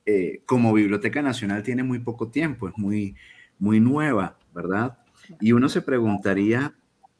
[0.05, 3.15] eh, como Biblioteca Nacional tiene muy poco tiempo, es muy,
[3.57, 4.97] muy nueva, ¿verdad?
[5.39, 6.75] Y uno se preguntaría,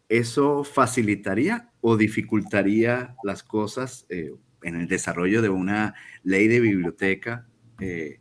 [0.10, 7.48] ¿eso facilitaría o dificultaría las cosas eh, en el desarrollo de una ley de biblioteca?
[7.80, 8.20] Eh,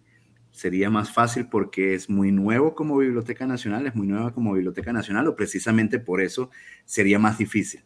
[0.53, 4.93] ¿Sería más fácil porque es muy nuevo como Biblioteca Nacional, es muy nueva como Biblioteca
[4.93, 6.51] Nacional o precisamente por eso
[6.85, 7.83] sería más difícil?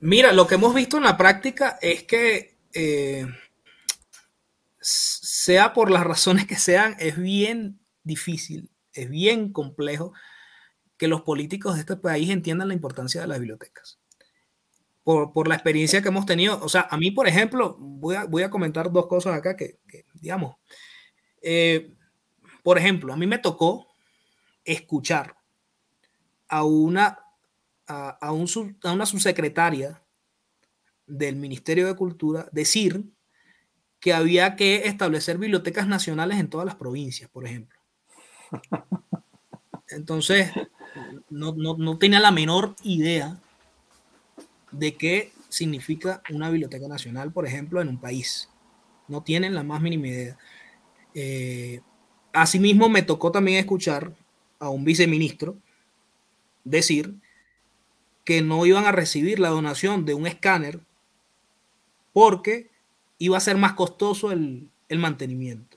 [0.00, 3.26] Mira, lo que hemos visto en la práctica es que eh,
[4.78, 10.12] sea por las razones que sean, es bien difícil, es bien complejo
[10.98, 13.98] que los políticos de este país entiendan la importancia de las bibliotecas.
[15.04, 18.42] Por, la experiencia que hemos tenido, o sea, a mí, por ejemplo, voy a, voy
[18.42, 19.78] a comentar dos cosas acá que,
[20.14, 20.56] digamos,
[21.40, 21.94] eh,
[22.64, 23.86] por ejemplo, a mí me tocó
[24.64, 25.36] escuchar
[26.48, 27.20] a una,
[27.86, 30.02] a, a una subsecretaria
[31.06, 33.04] del Ministerio de Cultura decir
[34.00, 37.78] que había que establecer bibliotecas nacionales en todas las provincias, por ejemplo.
[39.88, 40.50] Entonces,
[41.30, 43.38] no, no, tenía la menor idea
[44.72, 48.48] de qué significa una biblioteca nacional, por ejemplo, en un país.
[49.08, 50.38] No tienen la más mínima idea.
[51.14, 51.80] Eh,
[52.32, 54.12] asimismo, me tocó también escuchar
[54.58, 55.56] a un viceministro
[56.64, 57.14] decir
[58.24, 60.80] que no iban a recibir la donación de un escáner
[62.16, 62.70] porque
[63.18, 65.76] iba a ser más costoso el, mantenimiento.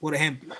[0.00, 0.52] Por ejemplo.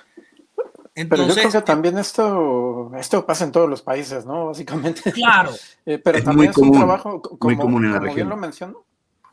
[0.95, 4.47] Entonces, pero yo creo que también esto, esto pasa en todos los países, ¿no?
[4.47, 5.11] Básicamente.
[5.11, 5.51] Claro.
[5.85, 8.15] Eh, pero también es un trabajo, como, común en la región.
[8.15, 8.83] bien lo menciono.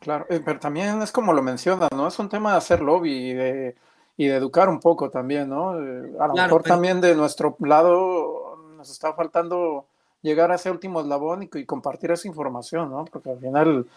[0.01, 2.09] Claro, eh, pero también es como lo menciona, ¿no?
[2.09, 3.75] Es un tema de hacer lobby y de,
[4.17, 5.79] y de educar un poco también, ¿no?
[5.79, 9.85] Eh, a lo mejor también de nuestro lado nos está faltando
[10.27, 13.05] llegar a ese último eslabón y, y compartir esa información, ¿no?
[13.05, 13.87] Porque al final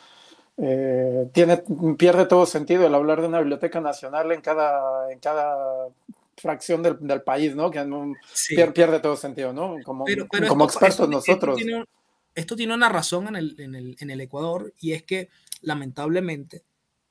[0.62, 1.62] eh, tiene,
[1.96, 5.88] pierde todo sentido el hablar de una biblioteca nacional en cada, en cada
[6.36, 7.70] fracción del, del país, ¿no?
[7.70, 7.80] Que
[8.74, 9.76] pierde, todo sentido, ¿no?
[9.84, 10.04] Como,
[10.48, 11.58] como expertos nosotros.
[12.34, 15.30] Esto tiene, una razón en el, en, el, en el, Ecuador y es que
[15.62, 16.62] lamentablemente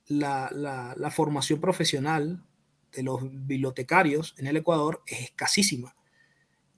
[0.08, 2.42] la, la, la, formación profesional
[2.94, 5.94] de los bibliotecarios en el Ecuador es escasísima.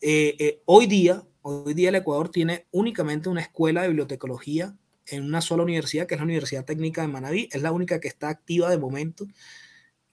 [0.01, 4.75] Eh, eh, hoy día, hoy día el Ecuador tiene únicamente una escuela de bibliotecología
[5.07, 7.49] en una sola universidad, que es la Universidad Técnica de Manabí.
[7.51, 9.27] Es la única que está activa de momento,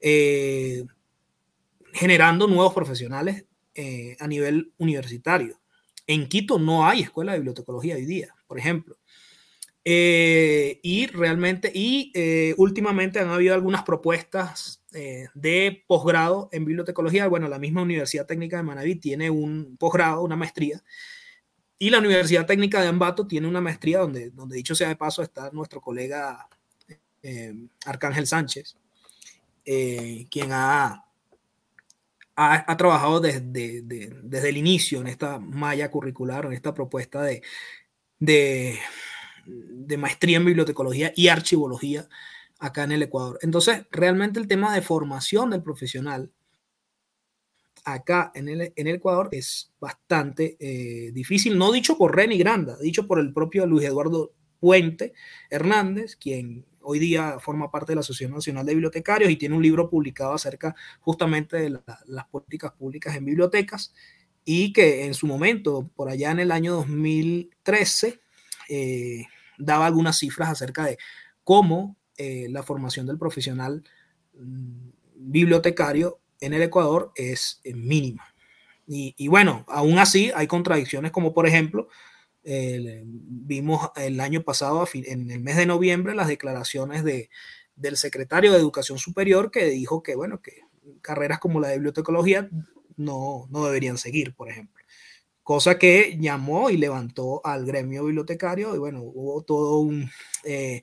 [0.01, 0.85] eh,
[1.93, 5.61] generando nuevos profesionales eh, a nivel universitario.
[6.07, 8.97] En Quito no hay escuela de bibliotecología hoy día, por ejemplo.
[9.85, 12.12] Eh, y realmente, y
[12.57, 17.29] últimamente han habido algunas propuestas de posgrado en bibliotecología.
[17.29, 20.83] Bueno, la misma Universidad Técnica de Manabí tiene un posgrado, una maestría
[21.79, 25.22] y la Universidad Técnica de Ambato tiene una maestría donde, donde dicho sea de paso,
[25.22, 26.49] está nuestro colega
[27.22, 27.55] eh,
[27.85, 28.76] Arcángel Sánchez,
[29.64, 31.05] eh, quien ha,
[32.35, 37.43] ha, trabajado desde, desde el inicio en esta malla curricular, en esta propuesta de,
[38.18, 38.79] de,
[39.47, 42.09] de maestría en bibliotecología y archivología
[42.59, 43.39] acá en el Ecuador.
[43.43, 46.33] Entonces, realmente el tema de formación del profesional
[47.93, 52.76] acá en el, en el Ecuador es bastante eh, difícil, no dicho por Reni Granda,
[52.78, 55.12] dicho por el propio Luis Eduardo Puente
[55.51, 59.62] Hernández, quien hoy día forma parte de la Asociación Nacional de Bibliotecarios y tiene un
[59.62, 63.93] libro publicado acerca justamente de las políticas públicas en bibliotecas
[64.45, 68.20] y que en su momento, por allá en el año 2013,
[68.70, 69.26] eh,
[69.59, 70.99] daba algunas cifras acerca de
[71.45, 73.84] cómo eh, la formación del profesional
[74.34, 78.34] mm, bibliotecario en el Ecuador es mínima.
[78.91, 81.89] Y, bueno, aún así hay contradicciones como por ejemplo,
[82.43, 87.28] vimos el año pasado, en el mes de noviembre, las declaraciones de,
[87.76, 90.62] del secretario de Educación Superior que dijo que, bueno, que
[91.03, 92.49] carreras como la de bibliotecología
[92.97, 94.84] no, no deberían seguir, por ejemplo.
[95.43, 100.11] Cosa que llamó y levantó al gremio bibliotecario y bueno, hubo todo un...
[100.45, 100.82] Eh,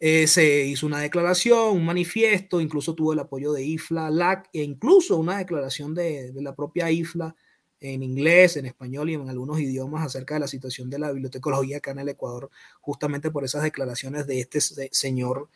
[0.00, 4.62] eh, se hizo una declaración, un manifiesto, incluso tuvo el apoyo de IFLA, LAC, e
[4.62, 7.34] incluso una declaración de, la propia IFLA
[7.80, 11.78] en inglés, en español y en algunos idiomas acerca de la situación de la bibliotecología
[11.78, 15.48] acá en el Ecuador, justamente por esas declaraciones de este señor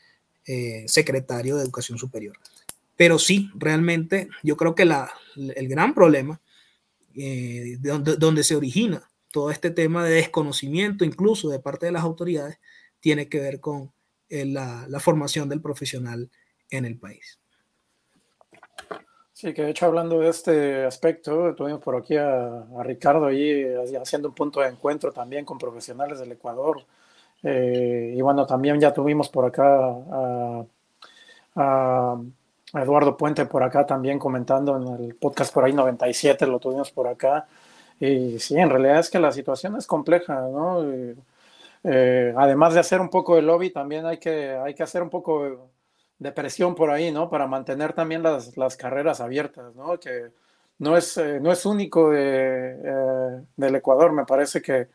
[0.47, 2.37] eh, secretario de Educación Superior.
[2.97, 6.41] Pero sí, realmente yo creo que el gran problema
[7.15, 11.93] eh, de donde, donde se origina todo este tema de desconocimiento, incluso de parte de
[11.93, 12.59] las autoridades,
[13.01, 13.93] tiene que ver con
[14.33, 16.31] la, la, formación del profesional
[16.71, 17.39] en el país.
[19.43, 23.65] Sí, que de hecho hablando de este aspecto, tuvimos por aquí a, Ricardo ahí
[24.01, 26.85] haciendo un punto de encuentro también con profesionales del Ecuador.
[27.43, 30.65] Eh, y bueno, también ya tuvimos por acá a,
[31.57, 32.21] a,
[32.75, 37.09] Eduardo Puente por acá también comentando en el podcast por ahí 97, lo tuvimos por
[37.09, 37.47] acá.
[37.99, 40.83] Y sí, en realidad es que la situación es compleja, ¿no?
[41.85, 45.11] Eh, además de hacer un poco de lobby, también hay que, hay que hacer un
[45.11, 45.73] poco
[46.19, 47.29] de presión por ahí, ¿no?
[47.29, 49.99] Para mantener también las, las carreras abiertas, ¿no?
[49.99, 50.31] Que
[50.79, 54.89] no es, eh, no es único eh, del Ecuador, me parece que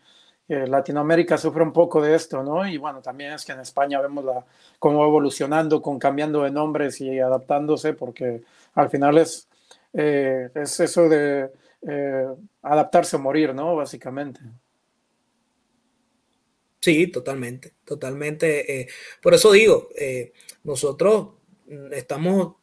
[0.49, 2.65] Latinoamérica sufre un poco de esto, ¿no?
[2.65, 4.45] Y bueno, también es que en España vemos la,
[4.79, 9.49] cómo evolucionando, con cambiando de nombres y adaptándose, porque al final es,
[9.91, 11.49] es eso de
[12.61, 13.75] adaptarse o morir, ¿no?
[13.75, 14.39] Básicamente.
[16.80, 18.82] Sí, totalmente, totalmente.
[18.82, 18.88] Eh,
[19.21, 21.30] por eso digo, eh, nosotros
[21.91, 22.55] estamos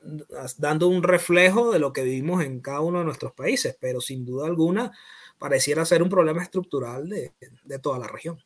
[0.56, 4.24] dando un reflejo de lo que vivimos en cada uno de nuestros países, pero sin
[4.24, 4.92] duda alguna
[5.38, 7.32] pareciera ser un problema estructural de,
[7.80, 8.38] toda la región.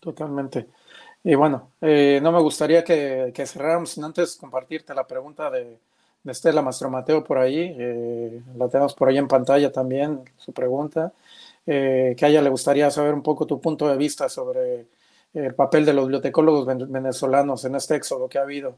[0.00, 0.68] Totalmente.
[1.24, 5.78] Y bueno, eh, no me gustaría que, cerráramos sin antes compartirte la pregunta de,
[6.22, 7.74] de Estela Mastromateo por ahí.
[7.78, 11.12] Eh, la tenemos por ahí en pantalla también, su pregunta.
[11.66, 14.86] Eh, que a ella le gustaría saber un poco tu punto de vista sobre
[15.34, 18.74] el papel de los bibliotecólogos venezolanos en este éxodo que ha habido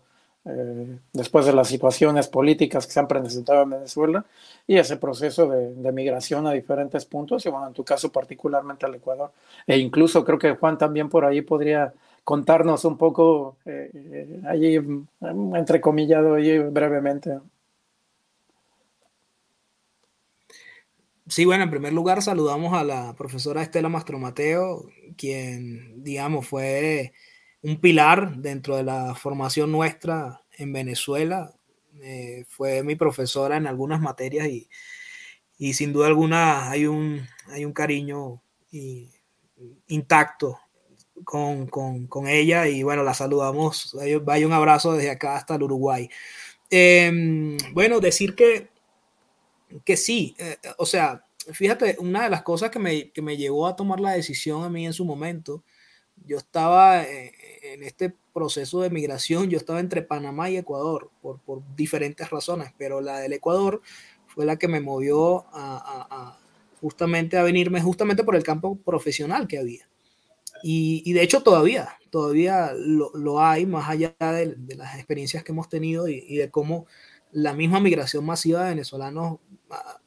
[0.46, 4.26] eh, después de las situaciones políticas que se han presentado en Venezuela
[4.66, 8.94] y ese proceso de, migración a diferentes puntos y bueno, en tu caso particularmente al
[8.94, 9.32] Ecuador.
[9.66, 14.78] E incluso creo que Juan también por ahí podría contarnos un poco eh, eh, allí,
[15.54, 17.38] entrecomillado allí brevemente.
[21.26, 27.14] Sí, bueno, en primer lugar saludamos a la profesora Estela Mastromateo, quien, digamos, fue
[27.62, 31.54] un pilar dentro de la formación nuestra en Venezuela.
[32.02, 34.68] Eh, fue mi profesora en algunas materias y,
[35.56, 38.42] y, sin duda alguna hay un, hay un cariño
[39.86, 40.58] intacto
[41.24, 43.96] con, con, con, ella y bueno, la saludamos.
[44.24, 46.10] Vaya un abrazo desde acá hasta el Uruguay.
[46.70, 48.68] Em, bueno, decir que,
[49.84, 53.66] que sí, eh, o sea, fíjate, una de las cosas que me, que me llevó
[53.66, 55.62] a tomar la decisión a mí en su momento
[56.26, 61.38] yo estaba eh, en este proceso de migración, yo estaba entre Panamá y Ecuador por,
[61.40, 63.82] por diferentes razones, pero la del Ecuador
[64.26, 66.38] fue la que me movió a,
[66.80, 69.88] justamente a venirme justamente por el campo profesional que había.
[70.66, 75.52] Y, de hecho todavía, todavía lo, lo hay, más allá de, de, las experiencias que
[75.52, 76.86] hemos tenido y, de cómo
[77.32, 79.40] la misma migración masiva de venezolanos,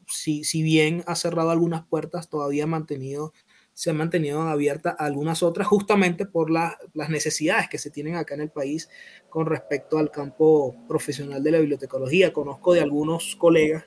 [0.07, 2.65] si, si bien ha cerrado algunas puertas, todavía
[3.73, 6.77] se han mantenido abiertas algunas otras justamente por las
[7.09, 8.89] necesidades que se tienen acá en el país
[9.29, 12.33] con respecto al campo profesional de la bibliotecología.
[12.33, 13.85] Conozco de algunos colegas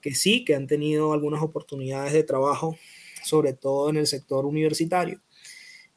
[0.00, 2.76] que sí, que han tenido algunas oportunidades de trabajo,
[3.22, 5.20] sobre todo en el sector universitario.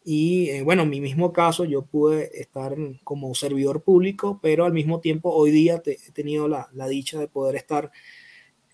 [0.06, 4.74] Y eh, bueno, en mi mismo caso, yo pude estar como servidor público, pero al
[4.74, 7.92] mismo tiempo hoy día he tenido la, la dicha de poder estar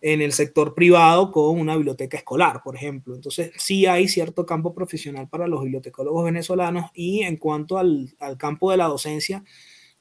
[0.01, 3.15] en el sector privado con una biblioteca escolar, por ejemplo.
[3.15, 8.71] Entonces, sí hay cierto campo profesional para los bibliotecólogos venezolanos y en cuanto al, campo
[8.71, 9.43] de la docencia,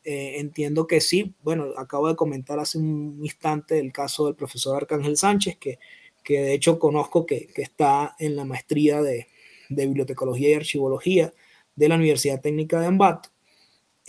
[0.05, 1.35] eh, entiendo que sí.
[1.43, 5.79] Bueno, acabo de comentar hace un instante el caso del profesor Arcángel Sánchez, que,
[6.23, 9.27] que de hecho conozco que, está en la maestría de,
[9.69, 11.35] de bibliotecología y archivología
[11.75, 13.31] de la Universidad Técnica de Ambato.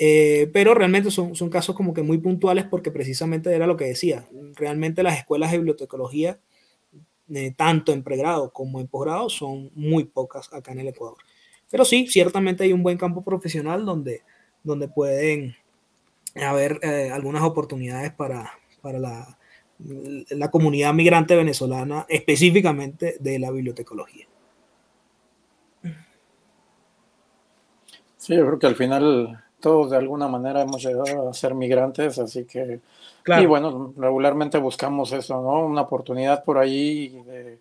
[0.02, 3.84] Eh, pero realmente son, son casos como que muy puntuales porque precisamente era lo que
[3.84, 4.26] decía.
[4.56, 6.39] Realmente las escuelas de bibliotecología,
[7.30, 11.18] eh, tanto en pregrado como en posgrado, son muy pocas acá en el Ecuador.
[11.70, 14.22] Pero sí, ciertamente hay un buen campo profesional donde,
[14.64, 15.58] donde pueden
[16.36, 19.38] haber eh, algunas oportunidades para, para la,
[20.30, 24.28] la comunidad migrante venezolana, específicamente de la bibliotecología.
[28.16, 32.20] Sí, yo creo que al final todos de alguna manera hemos llegado a ser migrantes,
[32.20, 32.80] así que,
[33.26, 35.66] y bueno, regularmente buscamos eso, ¿no?
[35.66, 37.60] Una oportunidad por ahí de,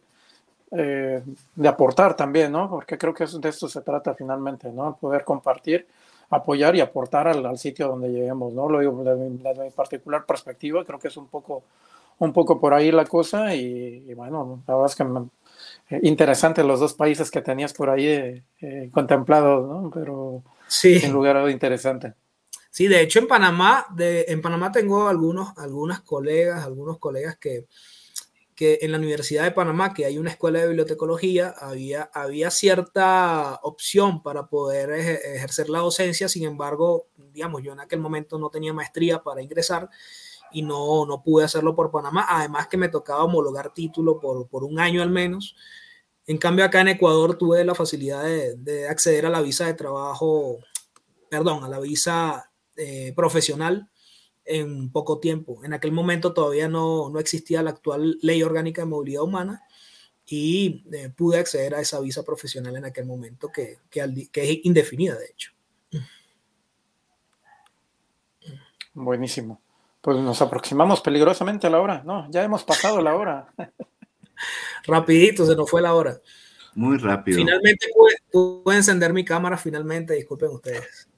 [0.71, 1.23] eh,
[1.55, 2.71] de aportar también, ¿no?
[2.71, 4.97] Porque creo que de esto se trata finalmente, ¿no?
[4.97, 5.87] Poder compartir,
[6.31, 8.69] apoyar y aportar al, al sitio donde lleguemos, ¿no?
[8.69, 11.63] Lo digo desde mi, desde mi, particular perspectiva, creo que es un poco,
[12.19, 15.29] un poco por ahí la cosa y, y bueno, la verdad es que me,
[15.91, 19.91] eh, interesante los dos países que tenías por ahí eh, eh contemplados, ¿no?
[19.91, 21.01] Pero Sí.
[21.05, 22.15] Un lugar interesante.
[22.71, 27.67] Sí, de hecho en Panamá, de, en Panamá tengo algunos, algunas colegas, algunos colegas que,
[28.55, 33.59] que en la Universidad de Panamá, que hay una escuela de bibliotecología, había, había cierta
[33.63, 38.73] opción para poder ejercer la docencia, sin embargo, digamos, yo en aquel momento no tenía
[38.73, 39.89] maestría para ingresar
[40.51, 44.65] y no, no pude hacerlo por Panamá, además que me tocaba homologar título por, por
[44.65, 45.55] un año al menos.
[46.29, 50.59] En cambio, acá en Ecuador tuve la facilidad de, acceder a la visa de trabajo,
[51.31, 53.89] perdón, a la visa eh, profesional
[54.45, 55.65] en poco tiempo.
[55.65, 59.63] En aquel momento todavía no, no, existía la actual ley orgánica de movilidad humana
[60.27, 64.59] y eh, pude acceder a esa visa profesional en aquel momento que, que, que es
[64.65, 65.53] indefinida, de hecho.
[68.93, 69.63] Buenísimo.
[70.03, 72.03] Pues nos aproximamos peligrosamente a la hora.
[72.05, 73.55] No, ya hemos pasado la hora.
[74.89, 76.19] Rapidito, se nos fue la hora.
[76.75, 77.37] Muy rápido.
[77.37, 77.89] Finalmente
[78.33, 81.09] pude, encender mi cámara, finalmente, disculpen ustedes.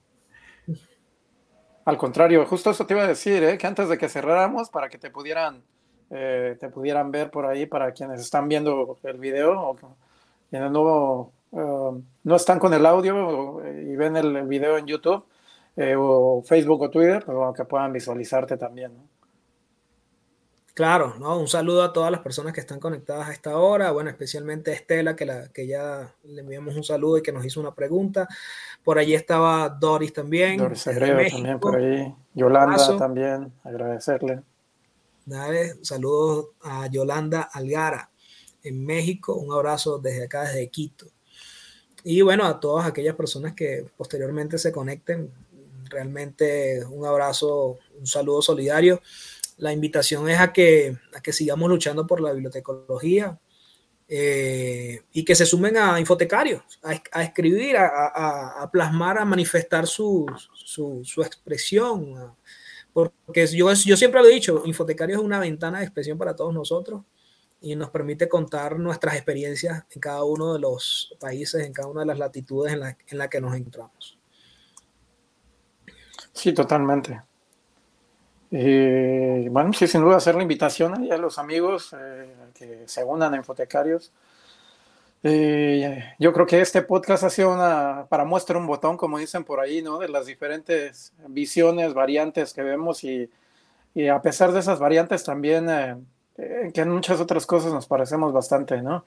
[1.85, 3.57] Al contrario, justo eso te iba a decir, ¿eh?
[3.57, 5.63] que antes de que cerráramos, para que te pudieran,
[6.09, 9.77] eh, te pudieran ver por ahí, para quienes están viendo el video o
[10.49, 15.25] quienes no, uh, no están con el audio y ven el, video en YouTube,
[15.75, 18.95] eh, o Facebook o Twitter, pues que puedan visualizarte también.
[18.95, 19.10] ¿no?
[20.73, 21.37] Claro, ¿no?
[21.37, 23.91] Un saludo a todas las personas que están conectadas a esta hora.
[23.91, 27.45] Bueno, especialmente a Estela, que, la, que ya le enviamos un saludo y que nos
[27.45, 28.27] hizo una pregunta.
[28.81, 30.57] Por allí estaba Doris también.
[30.57, 32.15] Doris Agrego también por ahí.
[32.33, 34.43] Yolanda también, agradecerle.
[35.25, 38.09] Dale, saludos a Yolanda Algara
[38.63, 39.35] en México.
[39.35, 41.07] Un abrazo desde acá, desde Quito.
[42.05, 45.31] Y bueno, a todas aquellas personas que posteriormente se conecten,
[45.89, 49.01] realmente un abrazo, un saludo solidario
[49.61, 53.39] la invitación es a que, a que sigamos luchando por la bibliotecología
[54.07, 60.25] eh, y que se sumen a infotecarios, a, escribir, a, plasmar, a manifestar su,
[61.23, 62.35] expresión.
[62.91, 66.53] Porque yo, yo siempre lo he dicho, Infotecario es una ventana de expresión para todos
[66.55, 67.03] nosotros
[67.61, 72.01] y nos permite contar nuestras experiencias en cada uno de los países, en cada una
[72.01, 74.17] de las latitudes en las en la que nos encontramos.
[76.33, 77.21] Sí, totalmente.
[78.53, 83.33] Y bueno, sí, sin duda hacer la invitación a los amigos eh, que se unan
[83.33, 84.11] a Infotecarios.
[85.23, 89.61] yo creo que este podcast ha sido una, para muestra un botón, como dicen por
[89.61, 89.99] ahí, ¿no?
[89.99, 93.29] De las diferentes visiones, variantes que vemos y,
[93.93, 95.95] y a pesar de esas variantes también, eh,
[96.37, 99.05] eh, que en muchas otras cosas nos parecemos bastante, ¿no?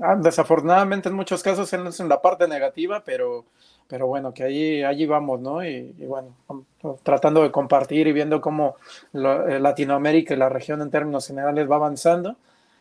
[0.00, 3.44] Ah, desafortunadamente en muchos casos es en la parte negativa, pero
[3.88, 5.64] pero bueno, que allí, allí vamos, ¿no?
[5.64, 6.34] Y, bueno,
[7.02, 8.76] tratando de compartir y viendo cómo
[9.12, 12.36] eh, Latinoamérica y la región en términos generales va avanzando.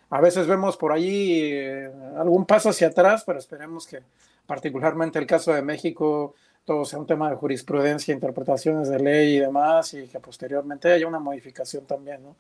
[0.10, 4.00] A veces vemos por allí eh, algún paso hacia atrás, pero esperemos que
[4.46, 6.36] particularmente el caso de México
[6.66, 11.08] todo sea un tema de jurisprudencia, interpretaciones de ley y demás, y que posteriormente haya
[11.08, 12.36] una modificación también, ¿no?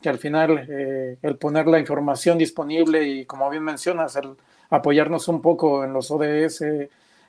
[0.00, 4.36] Que al final eh, el poner la información disponible y como bien mencionas, el
[4.70, 6.62] apoyarnos un poco en los ODS,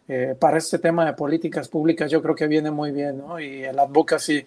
[0.07, 3.39] eh, para este tema de políticas públicas yo creo que viene muy bien, ¿no?
[3.39, 4.45] Y el advocacy,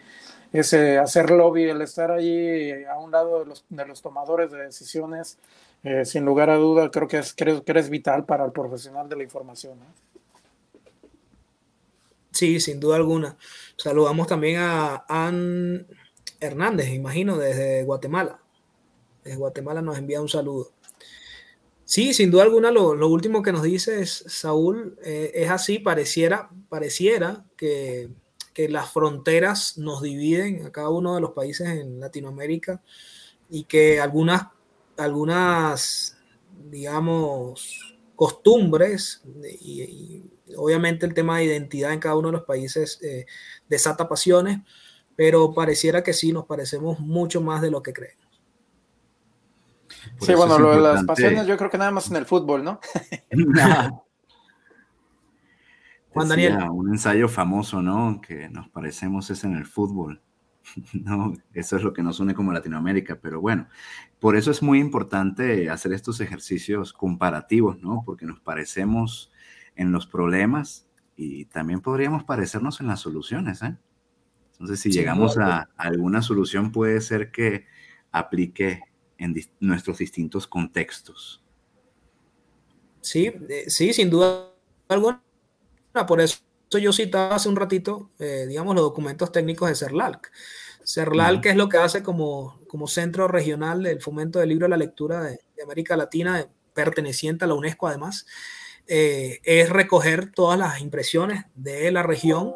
[0.53, 4.59] ese hacer lobby, el estar allí a un lado de los, de los tomadores de
[4.59, 5.39] decisiones,
[5.83, 9.09] eh, sin lugar a duda, creo que es, creo que es vital para el profesional
[9.09, 9.79] de la información.
[12.33, 13.37] Sí, sin duda alguna.
[13.77, 15.87] Saludamos también a Ann
[16.41, 18.41] Hernández, imagino, desde Guatemala.
[19.25, 20.73] Desde Guatemala nos envía un saludo.
[21.91, 26.49] Sí, sin duda alguna, lo, último que nos dice es, Saúl, eh, es así, pareciera,
[26.69, 28.11] pareciera que,
[28.69, 32.83] las fronteras nos dividen a cada uno de los países en Latinoamérica
[33.49, 34.43] y que algunas,
[34.99, 36.17] algunas
[36.71, 39.23] digamos, costumbres
[39.61, 40.23] y,
[40.57, 43.27] obviamente el tema de identidad en cada uno de los países eh,
[43.69, 44.59] desata pasiones,
[45.17, 47.95] pero pareciera que sí, nos parecemos mucho más de lo que
[50.21, 52.81] sí, bueno, lo de las pasiones yo creo que nada más en el fútbol, ¿no?
[56.11, 56.59] Juan Daniel.
[56.73, 58.21] Un ensayo famoso, ¿no?
[58.21, 60.23] Que nos parecemos es en el fútbol.
[60.93, 63.67] No, eso es lo que nos une como Latinoamérica, pero bueno,
[64.21, 68.03] por eso es muy importante hacer estos ejercicios comparativos, ¿no?
[68.05, 69.33] Porque nos parecemos
[69.75, 70.87] en los problemas
[71.17, 73.77] y también podríamos parecernos en las soluciones, ¿eh?
[74.53, 77.65] Entonces, si llegamos a alguna solución, puede ser que
[78.13, 78.83] aplique
[79.21, 81.43] en nuestros distintos contextos.
[83.01, 84.53] Sí, eh, sí, sin duda
[84.89, 85.23] alguna.
[86.07, 86.39] Por eso
[86.71, 90.31] yo citaba hace un ratito, eh, digamos, los documentos técnicos de CERLALC.
[90.85, 94.77] CERLALC es lo que hace como, como centro regional del fomento del libro de la
[94.77, 98.27] lectura de, América Latina, perteneciente a la UNESCO además,
[98.87, 102.55] eh, es recoger todas las impresiones de la región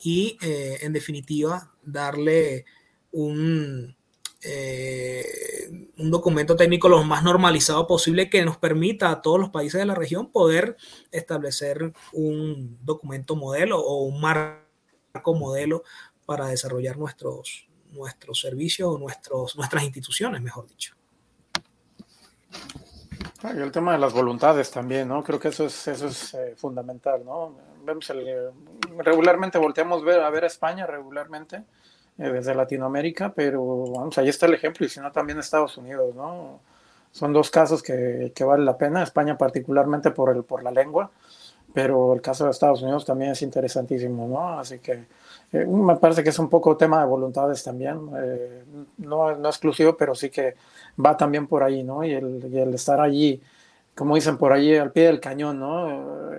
[0.00, 2.66] y, en definitiva, darle
[3.10, 3.95] un,
[4.42, 9.80] eh, un documento técnico lo más normalizado posible que nos permita a todos los países
[9.80, 10.76] de la región poder
[11.10, 15.82] establecer un documento modelo o un marco modelo
[16.26, 20.94] para desarrollar nuestros, nuestros servicios o nuestros, nuestras instituciones, mejor dicho.
[23.42, 25.22] Ah, y el tema de las voluntades también, ¿no?
[25.22, 27.56] Creo que eso es, eso es eh, fundamental, ¿no?
[27.84, 28.12] Vemos
[28.98, 31.62] regularmente volteamos a ver a España regularmente eh,
[32.16, 36.60] desde Latinoamérica, pero vamos, ahí está el ejemplo, y si no también Estados Unidos, ¿no?
[37.12, 41.10] Son dos casos que, que vale la pena, España particularmente por, el, por la lengua,
[41.74, 44.58] pero el caso de Estados Unidos también es interesantísimo, ¿no?
[44.58, 45.04] Así que
[45.52, 48.64] eh, me parece que es un poco tema de voluntades también, eh,
[48.98, 50.54] no, no, exclusivo, pero sí que
[51.04, 52.02] va también por ahí, ¿no?
[52.02, 53.42] Y el, y el, estar allí,
[53.94, 56.30] como dicen por allí, al pie del cañón, ¿no?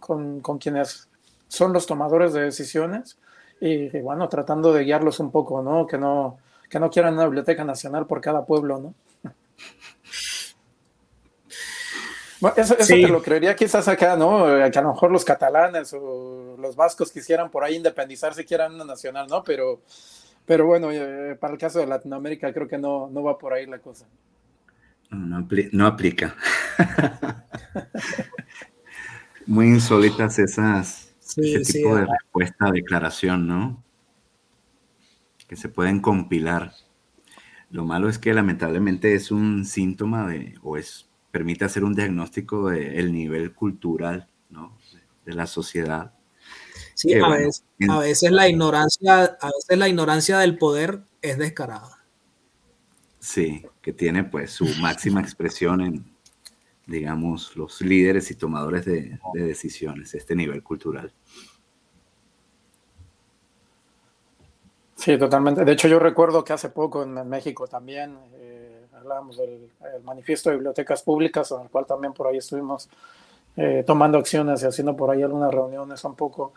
[0.00, 1.08] con, con quienes
[1.48, 3.18] son los tomadores de decisiones
[3.60, 5.86] y, bueno, tratando de guiarlos un poco, ¿no?
[5.86, 6.38] Que no,
[6.68, 8.94] que no quieran una biblioteca nacional por cada pueblo, ¿no?
[12.56, 14.44] eso, eso te lo creería quizás acá, ¿no?
[14.70, 18.84] Que a lo mejor los catalanes o los vascos quisieran por ahí independizarse, quieran una
[18.84, 19.42] nacional, ¿no?
[19.42, 19.80] Pero,
[20.44, 23.66] pero bueno, eh, para el caso de Latinoamérica creo que no, no va por ahí
[23.66, 24.06] la cosa.
[25.10, 26.34] No, no aplica.
[29.46, 31.05] Muy insólitas esas,
[31.36, 33.82] ese tipo de respuesta, declaración, ¿no?
[35.48, 36.72] Que se pueden compilar.
[37.70, 42.70] Lo malo es que lamentablemente es un síntoma de, o es, permite hacer un diagnóstico
[42.70, 44.78] del nivel cultural, ¿no?
[45.24, 46.14] De, la sociedad.
[46.94, 52.04] Sí, a, veces, a veces la ignorancia, a veces la ignorancia del poder es descarada.
[53.18, 56.15] Sí, que tiene pues su máxima expresión en,
[56.86, 61.12] digamos, los líderes y tomadores de, decisiones, este nivel cultural.
[64.94, 65.64] Sí, totalmente.
[65.64, 69.70] De hecho, yo recuerdo que hace poco en México también eh, hablábamos del
[70.04, 72.88] manifiesto de bibliotecas públicas, en el cual también por ahí estuvimos
[73.56, 76.54] eh, tomando acciones y haciendo por ahí algunas reuniones un poco.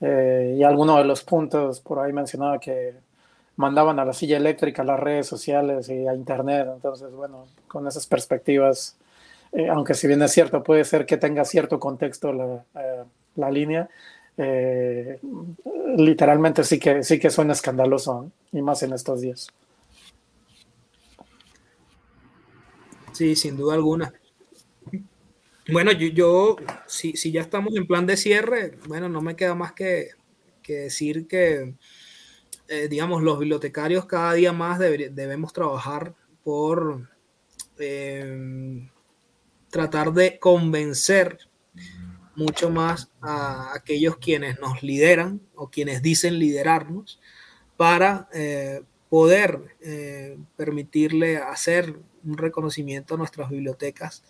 [0.00, 2.94] Eh, y alguno de los puntos por ahí mencionaba que
[3.56, 6.68] mandaban a la silla eléctrica, a las redes sociales y a Internet.
[6.74, 8.96] Entonces, bueno, con esas perspectivas
[9.52, 13.04] eh, aunque si bien es cierto, puede ser que tenga cierto contexto la, eh,
[13.36, 13.88] la línea,
[14.36, 15.18] eh,
[15.96, 19.48] literalmente sí que, sí que suena escandaloso, y más en estos días.
[23.12, 24.12] Sí, sin duda alguna.
[25.72, 26.56] Bueno, yo, yo
[26.86, 30.10] si, si, ya estamos en plan de cierre, bueno, no me queda más que,
[30.62, 31.74] que decir que,
[32.88, 36.14] digamos, los bibliotecarios cada día más debemos trabajar
[36.44, 37.08] por
[39.76, 41.36] tratar de convencer
[42.34, 47.20] mucho más a aquellos quienes nos lideran o quienes dicen liderarnos
[47.76, 48.80] para eh,
[49.10, 51.94] poder eh, permitirle hacer
[52.24, 54.24] un reconocimiento a nuestras bibliotecas.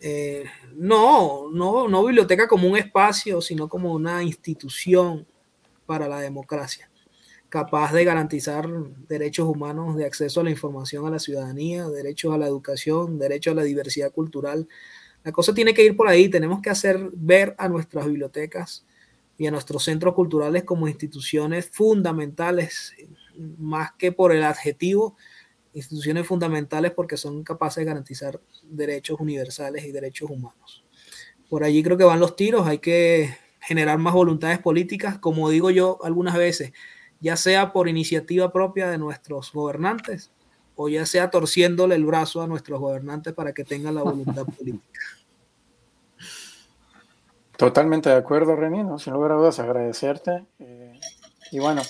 [0.00, 5.26] Eh, no, no, no biblioteca como un espacio, sino como una institución
[5.84, 6.89] para la democracia
[7.50, 8.68] capaz de garantizar
[9.08, 13.50] derechos humanos de acceso a la información a la ciudadanía, derechos a la educación, derecho
[13.50, 14.68] a la diversidad cultural.
[15.24, 18.86] La cosa tiene que ir por ahí, tenemos que hacer ver a nuestras bibliotecas
[19.36, 22.94] y a nuestros centros culturales como instituciones fundamentales,
[23.58, 25.16] más que por el adjetivo,
[25.74, 30.84] instituciones fundamentales porque son capaces de garantizar derechos universales y derechos humanos.
[31.48, 35.70] Por allí creo que van los tiros, hay que generar más voluntades políticas, como digo
[35.70, 36.72] yo algunas veces,
[37.20, 40.30] ya sea por iniciativa propia de nuestros gobernantes
[40.82, 45.00] o ya sea torciéndole el brazo a nuestros gobernantes para que tengan la voluntad política.
[47.58, 50.46] Totalmente de acuerdo, René, sin lugar a dudas agradecerte.
[50.58, 50.98] Eh,
[51.52, 51.82] y bueno,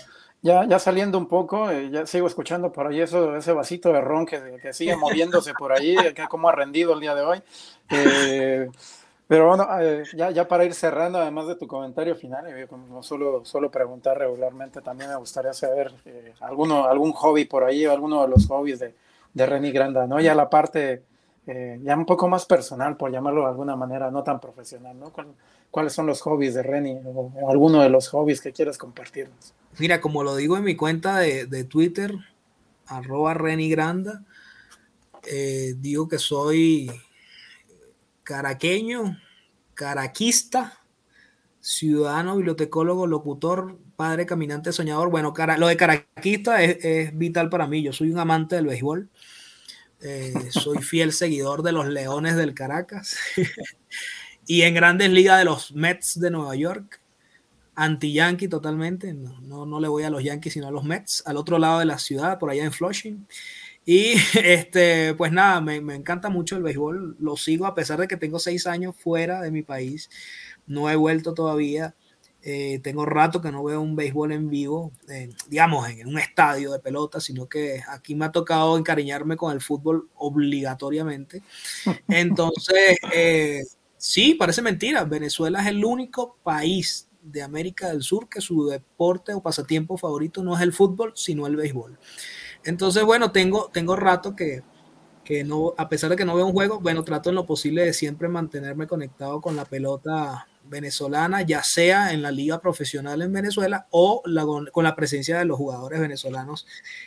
[0.42, 4.00] ya, ya saliendo un poco, eh, ya sigo escuchando por ahí eso, ese vasito de
[4.00, 7.42] ron que, que sigue moviéndose por ahí, que como ha rendido el día de hoy.
[7.90, 8.68] Eh,
[9.30, 13.00] pero bueno, eh, ya, ya para ir cerrando, además de tu comentario final, eh, como
[13.00, 18.22] solo, solo preguntar regularmente, también me gustaría saber eh, alguno, algún hobby por ahí, alguno
[18.22, 18.92] de los hobbies de,
[19.32, 20.20] de Reni Granda, ¿no?
[20.20, 21.04] Ya la parte
[21.46, 25.12] ya un poco más personal, por llamarlo de alguna manera, no tan profesional, ¿no?
[25.70, 29.54] ¿Cuáles son los hobbies de Reni o, alguno de los hobbies que quieres compartirnos?
[29.78, 32.12] Mira, como lo digo en mi cuenta de, de Twitter,
[32.88, 34.24] arroba Reni Granda,
[35.76, 36.90] digo que soy
[38.30, 39.20] caraqueño,
[39.74, 40.78] caraquista,
[41.58, 45.10] ciudadano, bibliotecólogo, locutor, padre, caminante, soñador.
[45.10, 47.82] Bueno, cara, lo de caraquista es, vital para mí.
[47.82, 49.10] Yo soy un amante del béisbol.
[50.00, 53.16] Eh, soy fiel seguidor de los Leones del Caracas
[54.46, 57.00] y en grandes ligas de los Mets de Nueva York.
[57.74, 59.12] Anti-Yankee totalmente.
[59.12, 61.80] No, no, no, le voy a los Yankees, sino a los Mets, al otro lado
[61.80, 63.26] de la ciudad, por allá en Flushing.
[63.90, 64.14] Y
[64.44, 68.16] este, pues nada, me, me, encanta mucho el béisbol, lo sigo a pesar de que
[68.16, 70.08] tengo seis años fuera de mi país,
[70.68, 71.96] no he vuelto todavía,
[72.40, 76.70] eh, tengo rato que no veo un béisbol en vivo, eh, digamos, en un estadio
[76.70, 81.42] de pelota, sino que aquí me ha tocado encariñarme con el fútbol obligatoriamente.
[82.06, 83.64] Entonces, eh,
[83.96, 89.34] sí, parece mentira, Venezuela es el único país de América del Sur que su deporte
[89.34, 91.98] o pasatiempo favorito no es el fútbol, sino el béisbol.
[92.64, 94.62] Entonces, bueno, tengo, tengo rato que,
[95.24, 97.84] que no, a pesar de que no veo un juego, bueno, trato en lo posible
[97.84, 103.32] de siempre mantenerme conectado con la pelota venezolana, ya sea en la liga profesional en
[103.32, 104.22] Venezuela o
[104.72, 106.66] con la presencia de los jugadores venezolanos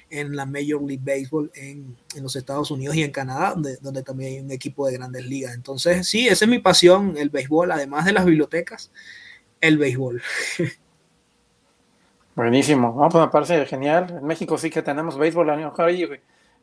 [0.10, 4.04] en la Major League Baseball en, en los Estados Unidos y en Canadá, donde, donde,
[4.04, 5.54] también hay un equipo de grandes ligas.
[5.54, 8.92] Entonces, sí, esa es mi pasión, el béisbol, además de las bibliotecas,
[9.62, 10.22] el béisbol.
[12.35, 14.18] Buenísimo, pues me parece genial.
[14.19, 15.91] En México sí que tenemos béisbol, a mejor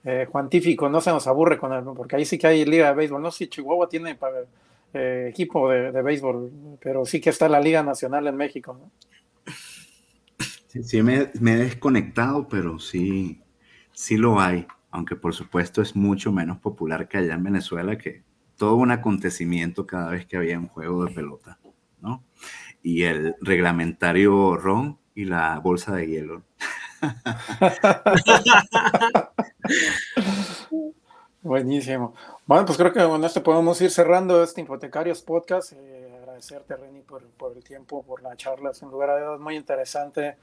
[0.03, 2.95] eh, Juantífico no se nos aburre con él, porque ahí sí que hay liga de
[2.95, 3.23] béisbol.
[3.23, 4.19] No sé si Chihuahua tiene
[4.95, 6.51] eh, equipo de, béisbol,
[6.83, 8.91] pero sí que está la Liga Nacional en México.
[10.67, 13.41] Sí, me, me, he desconectado, pero sí,
[13.93, 18.23] sí lo hay, aunque por supuesto es mucho menos popular que allá en Venezuela, que
[18.57, 21.59] todo un acontecimiento cada vez que había un juego de pelota,
[22.01, 22.25] ¿no?
[22.83, 26.43] Y el reglamentario ron y la bolsa de hielo.
[31.43, 32.15] Buenísimo.
[32.47, 35.75] Bueno, pues creo que con esto podemos ir cerrando este Infotecarios Podcast.
[35.75, 38.73] Eh, agradecerte, Reni, por, por, el tiempo, por la charla.
[38.73, 40.37] Sin lugar a dudas, muy interesante.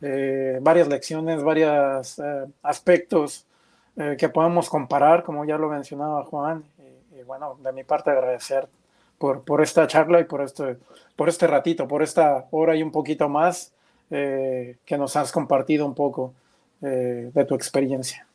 [0.00, 3.46] Eh, varias lecciones, varios eh, aspectos
[4.16, 6.64] que podemos comparar, como ya lo mencionaba Juan.
[7.14, 8.66] Y, bueno, de mi parte, agradecer
[9.18, 10.78] por, por esta charla y por este,
[11.16, 13.74] por este ratito, por esta hora y un poquito más
[14.10, 16.34] que nos has compartido un poco
[16.80, 18.26] de tu experiencia.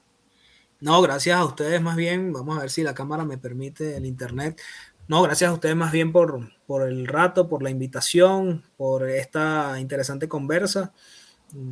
[0.80, 2.34] No, gracias a ustedes más bien.
[2.34, 4.62] Vamos a ver si la cámara me permite el internet.
[5.08, 9.80] No, gracias a ustedes más bien por, por el rato, por la invitación, por esta
[9.80, 10.94] interesante conversa.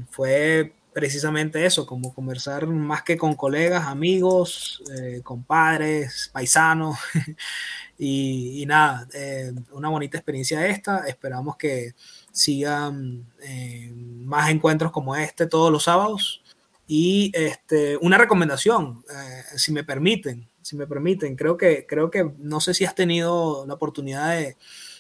[0.10, 6.98] Fue precisamente eso, como conversar más que con colegas, amigos, eh, compadres, paisanos.
[7.98, 11.08] y, nada, eh, una bonita experiencia esta.
[11.08, 11.94] Esperamos que
[12.34, 16.42] sigan eh, más encuentros como este todos los sábados.
[16.86, 22.34] Y este, una recomendación, eh, si me permiten, si me permiten, creo que, creo que
[22.40, 24.58] no sé si has tenido la oportunidad de,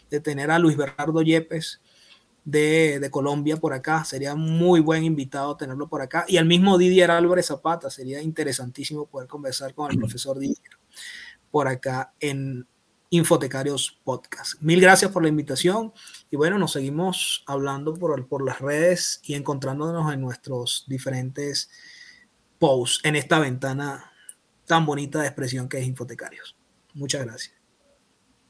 [0.10, 1.82] de tener a Luis Bernardo Yepes
[2.46, 6.78] de, de, Colombia por acá, sería muy buen invitado tenerlo por acá, y al mismo
[6.78, 10.78] Didier Álvarez Zapata, sería interesantísimo poder conversar con el profesor Didier
[11.52, 12.68] por acá en
[13.14, 14.60] Infotecarios Podcast.
[14.60, 15.94] Mil gracias por la invitación
[16.32, 21.70] y bueno, nos seguimos hablando por, por las redes y encontrándonos en nuestros diferentes
[22.58, 24.12] posts en esta ventana
[24.66, 26.58] tan bonita de expresión que es Infotecarios.
[26.96, 27.56] Muchas gracias.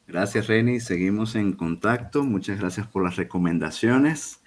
[0.07, 0.79] Gracias, Reni.
[0.79, 2.23] Seguimos en contacto.
[2.23, 4.39] Muchas gracias por las recomendaciones.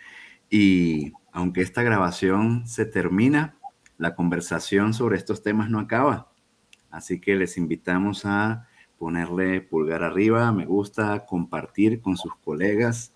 [0.49, 3.59] Y aunque esta grabación se termina,
[3.99, 6.33] la conversación sobre estos temas no acaba.
[6.91, 8.67] Así que les invitamos a
[8.99, 13.13] ponerle pulgar arriba, me gusta, compartir con sus colegas,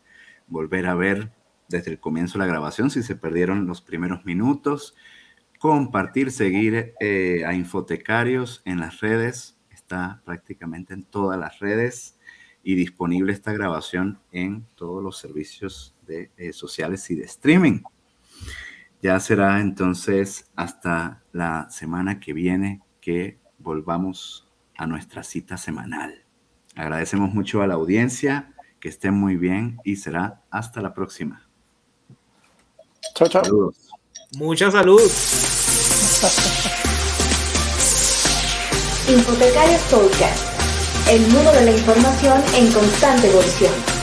[0.46, 1.32] volver a ver
[1.68, 4.94] desde el comienzo la grabación si se perdieron los primeros minutos,
[5.58, 12.18] compartir, seguir eh, a Infotecarios en las redes, está prácticamente en todas las redes
[12.62, 17.82] y disponible esta grabación en todos los servicios de, eh, sociales y de streaming.
[19.02, 24.49] Ya será entonces hasta la semana que viene que volvamos
[24.80, 26.24] a nuestra cita semanal.
[26.74, 31.46] Agradecemos mucho a la audiencia, que estén muy bien y será hasta la próxima.
[33.14, 33.44] Chao, chao.
[33.44, 33.76] Saludos.
[34.38, 35.02] Mucha salud.
[39.06, 43.99] Infotecarios Podcast, el mundo de la información en constante evolución.